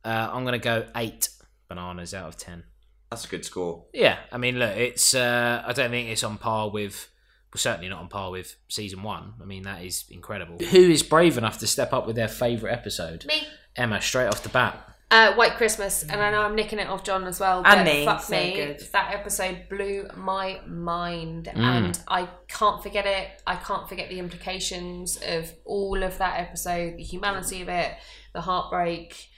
[0.08, 1.28] Uh, I'm gonna go eight
[1.68, 2.64] bananas out of ten.
[3.10, 3.84] That's a good score.
[3.92, 5.14] Yeah, I mean, look, it's.
[5.14, 7.08] Uh, I don't think it's on par with.
[7.52, 9.34] Well, certainly not on par with season one.
[9.40, 10.58] I mean, that is incredible.
[10.58, 13.24] Who is brave enough to step up with their favourite episode?
[13.26, 13.46] Me.
[13.76, 14.84] Emma, straight off the bat.
[15.10, 17.62] Uh, White Christmas, and I know I'm nicking it off John as well.
[17.64, 18.52] And me, Fuck so me.
[18.54, 18.80] good.
[18.92, 21.56] That episode blew my mind, Mm.
[21.58, 23.28] and I can't forget it.
[23.46, 27.92] I can't forget the implications of all of that episode, the humanity of it,
[28.34, 29.28] the heartbreak,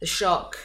[0.00, 0.56] the shock,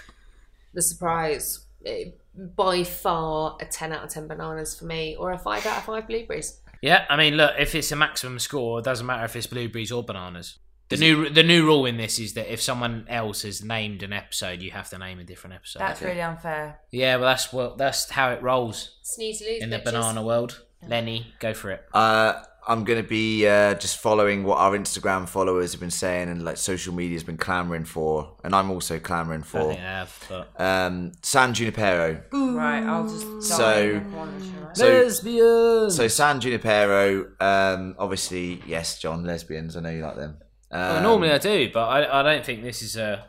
[0.73, 1.65] the surprise.
[1.83, 5.79] It- by far a 10 out of 10 bananas for me, or a 5 out
[5.79, 6.61] of 5 blueberries.
[6.81, 9.91] Yeah, I mean, look, if it's a maximum score, it doesn't matter if it's blueberries
[9.91, 10.57] or bananas.
[10.87, 14.13] The new the new rule in this is that if someone else has named an
[14.13, 15.79] episode, you have to name a different episode.
[15.79, 16.79] That's really unfair.
[16.91, 19.61] yeah, well, that's what that's how it rolls Sneeze loose.
[19.61, 19.83] in the bitches.
[19.85, 20.61] banana world.
[20.87, 21.83] Lenny, go for it.
[21.93, 26.29] Uh, I'm going to be uh, just following what our Instagram followers have been saying
[26.29, 29.57] and like social media has been clamoring for, and I'm also clamoring I for.
[29.69, 32.21] think I have, but Um, San Junipero.
[32.31, 34.73] Right, I'll just So- in the corner, shall I?
[34.73, 35.89] So, lesbian.
[35.91, 37.31] so San Junipero.
[37.39, 39.75] Um, obviously, yes, John, lesbians.
[39.75, 40.37] I know you like them.
[40.71, 43.25] Um, Well, normally I do, but I, I don't think this is a.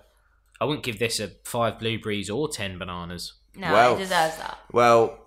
[0.60, 3.32] I wouldn't give this a five blueberries or ten bananas.
[3.56, 4.58] No, Well- it deserves that.
[4.72, 5.18] Well,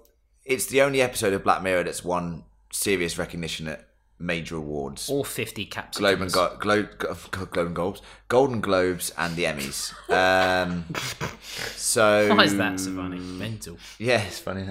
[0.46, 3.88] it's the only episode of Black Mirror that's won serious recognition at
[4.20, 5.10] major awards.
[5.10, 5.98] Or fifty caps.
[5.98, 9.94] Globe and Go- Glo- Go- Globe and Globes, Golden Globes, and the Emmys.
[10.10, 10.86] Um,
[11.76, 13.20] so Why is that so funny?
[13.20, 13.78] Mental.
[14.00, 14.68] Yeah, it's funny.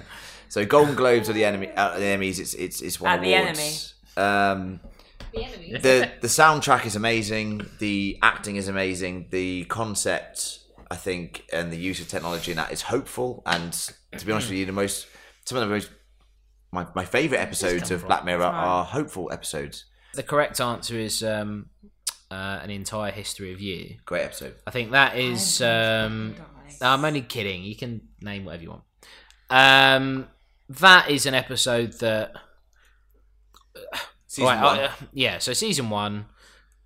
[0.49, 1.71] So Golden Globes are the enemy.
[1.77, 2.39] Uh, the Emmys.
[2.39, 3.95] It's it's it's one At the awards.
[4.17, 4.81] Um,
[5.33, 5.73] The enemy.
[5.73, 7.67] the the soundtrack is amazing.
[7.81, 9.27] The acting is amazing.
[9.31, 13.43] The concept, I think, and the use of technology in that is hopeful.
[13.47, 13.73] And
[14.17, 15.07] to be honest with you, the most
[15.45, 15.91] some of the most
[16.75, 19.85] my, my favorite episodes of Black Mirror are hopeful episodes.
[20.15, 21.71] The correct answer is um,
[22.31, 23.97] uh, an entire history of you.
[24.05, 24.55] Great episode.
[24.67, 25.63] I think that is.
[25.63, 26.35] Um,
[26.81, 27.63] I'm only kidding.
[27.63, 28.83] You can name whatever you want.
[29.49, 30.29] Um,
[30.69, 32.33] that is an episode that.
[34.27, 34.79] Season Right, one.
[34.81, 36.27] uh, yeah, so season one.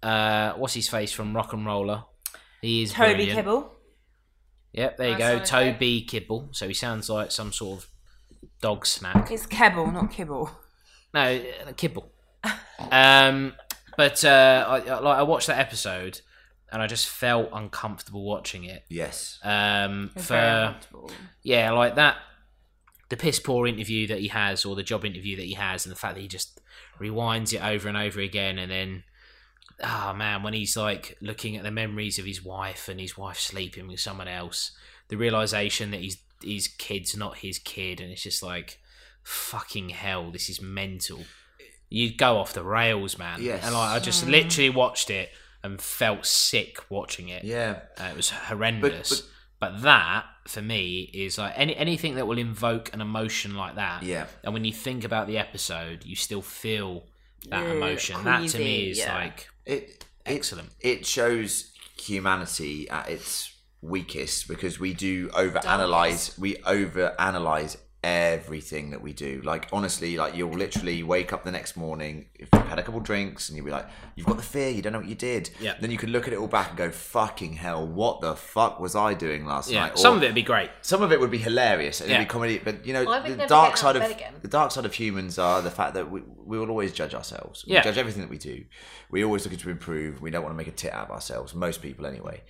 [0.03, 2.05] Uh, what's his face from RocknRolla?
[2.61, 3.39] He is Toby brilliant.
[3.39, 3.73] Kibble.
[4.73, 6.49] Yep, there you Nice go, one, Toby Kibble.
[6.53, 7.89] So he sounds like some sort of
[8.61, 9.31] dog snack.
[9.31, 10.51] It's Kebble, not Kibble.
[11.15, 11.21] No,
[11.67, 12.13] uh, kibble.
[12.91, 13.55] um,
[13.97, 16.21] but uh, I, I- like I watched that episode,
[16.71, 18.85] and I just felt uncomfortable watching it.
[18.89, 19.39] yes.
[19.43, 21.11] Um, It's very for uncomfortable.
[21.43, 22.17] yeah, like that,
[23.09, 25.91] the piss poor interview that he has, or the job interview that he has, and
[25.93, 26.61] the fact that he just
[27.01, 29.05] rewinds it over and over again, and then.
[29.81, 33.39] Oh man, when he's like looking at the memories of his wife and his wife
[33.39, 34.73] sleeping with someone else,
[35.07, 38.79] the realization that he's his kid's not his kid, and it's just like,
[39.23, 41.21] fucking hell, this is mental.
[41.91, 43.41] You'd go off the rails, man.
[43.43, 43.65] Yes.
[43.65, 45.31] And like, I just literally watched it
[45.63, 47.45] and felt sick watching it.
[47.45, 47.81] Yeah.
[47.99, 49.23] Uh, it was horrendous.
[49.61, 54.05] But, that, for me, is like any anything that will invoke an emotion like that.
[54.05, 54.27] Yeah.
[54.45, 57.07] And when you think about the episode, you still feel
[57.49, 58.23] that Yeah, emotion.
[58.25, 59.15] that to me is yeah.
[59.17, 60.71] like It, it excellent.
[60.81, 63.53] it shows humanity at its
[63.83, 70.17] weakest because we do over analyze we over analyze everything that we do like honestly
[70.17, 73.57] like you'll literally wake up the next morning if you've had a couple drinks and
[73.57, 75.75] you'll be like you've got the fear you don't know what you did Yeah.
[75.81, 78.79] then you can look at it all back and go fucking hell what the fuck
[78.79, 79.81] was i doing last Yeah.
[79.81, 80.71] night Or Some of it would be great.
[80.81, 83.39] some of it would be hilarious and it'd be comedy but you know I would
[83.39, 84.35] the dark side of of again.
[84.43, 87.65] the dark side of humans are the fact that we, we will always judge ourselves
[87.67, 87.83] we Yeah.
[87.83, 88.65] judge everything that we do
[89.11, 91.53] We're always looking to improve we don't want to make a tit out of ourselves
[91.55, 92.43] most people anyway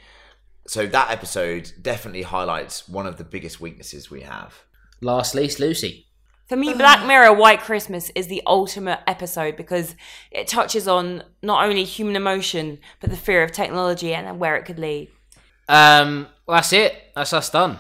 [0.69, 4.63] so that episode definitely highlights one of the biggest weaknesses we have
[5.01, 6.07] Last least, Lucy.
[6.49, 9.95] For me, Black Mirror White Christmas is the ultimate episode because
[10.31, 14.65] it touches on not only human emotion, but the fear of technology and where it
[14.65, 15.09] could lead.
[15.69, 16.95] Um, well, that's it.
[17.15, 17.79] That's us done.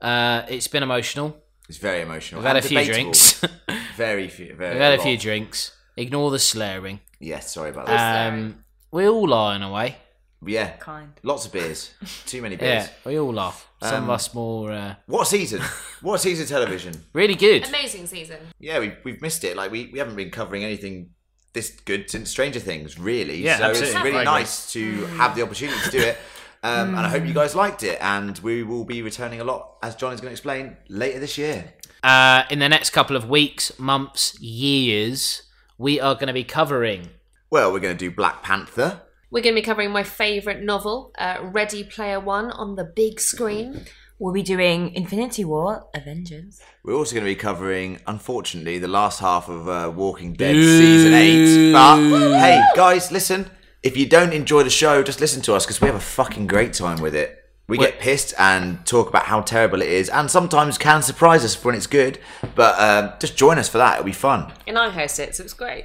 [0.00, 1.36] Uh, it's been emotional.
[1.68, 3.02] it's very emotional We've had a and few debatable.
[3.12, 3.44] drinks.
[3.96, 5.02] very few very We've had a lot.
[5.04, 5.72] few drinks.
[5.96, 7.00] Ignore the slurring.
[7.18, 9.96] yes sorry about that Um, we all are in a way.
[10.46, 11.12] Yeah Kind.
[11.22, 11.90] lots of beers
[12.26, 13.54] too many beers Yeah, we all are.
[13.82, 15.62] Some Um, of us more uh, what season
[16.00, 17.66] what season of television really good.
[17.68, 18.38] Amazing season.
[18.58, 21.10] yeah we, we've missed it like we, we haven't been covering anything
[21.54, 23.88] this good since stranger things really Yeah, so absolutely.
[23.88, 24.24] it's I really agree.
[24.24, 26.18] nice to have the opportunity to do it
[26.62, 29.76] um, and i hope you guys liked it and we will be returning a lot
[29.82, 31.72] as john is going to explain later this year
[32.02, 35.42] Uh, in the next couple of weeks, months, years,
[35.78, 37.08] we are going to be covering.
[37.50, 39.00] well we're going to do black panther
[39.30, 43.20] We're going to be covering my favourite novel, uh, Ready Player One, on the big
[43.20, 43.84] screen.
[44.18, 46.60] We'll be doing Infinity War, Avengers.
[46.82, 51.12] we're also going to be covering unfortunately the last half of uh, walking dead season
[51.14, 53.48] 8 but hey guys listen.
[53.82, 56.48] If you don't enjoy the show just listen to us because we have a fucking
[56.48, 57.44] great time with it.
[57.68, 61.62] We get pissed and talk about how terrible it is and sometimes can surprise us
[61.62, 62.18] when it's good.
[62.56, 63.98] But um, just join us for that.
[63.98, 64.52] It'll be fun.
[64.66, 65.84] And I host it, so it's great.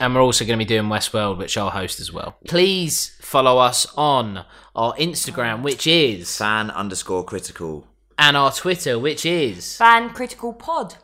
[0.00, 2.36] And we're also going to be doing Westworld, which I'll host as well.
[2.48, 7.86] Please follow us on our Instagram, which is, fan underscore critical
[8.18, 10.96] and our Twitter, which is Fan Critical Pod.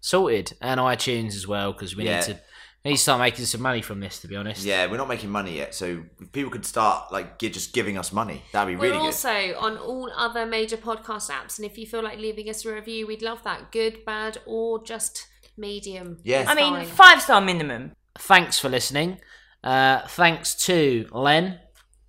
[0.00, 2.16] sorted, and iTunes as well, because we Yeah.
[2.20, 2.40] need to
[2.84, 4.20] we need to start making some money from this.
[4.20, 7.36] To be honest, yeah we're not making money yet so if people could start like
[7.40, 10.76] gi- just giving us money that'd be We're really good also on all other major
[10.76, 13.72] podcast apps, and if you feel like leaving us a review, we'd love that.
[13.72, 15.26] Good, bad, or just
[15.56, 16.18] medium.
[16.22, 16.42] Yeah.
[16.42, 17.92] It's I mean, five star minimum.
[18.18, 19.18] Thanks for listening.
[19.64, 21.58] Uh, thanks to Len,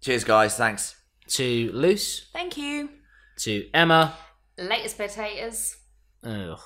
[0.02, 0.96] cheers guys thanks
[1.30, 2.90] to Luce, Thank you.
[3.40, 4.16] to Emma,
[4.58, 5.78] latest potatoes.
[6.24, 6.60] ugh,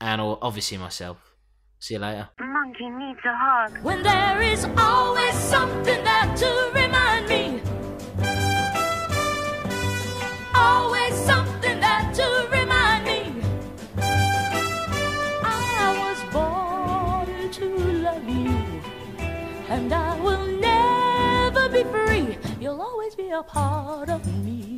[0.00, 1.18] and obviously myself.
[1.78, 2.28] See you later.
[2.40, 3.78] Monkey needs a hug.
[3.82, 7.60] When there is always something there to remind me.
[10.54, 12.45] Always something there to
[23.42, 24.75] part of me.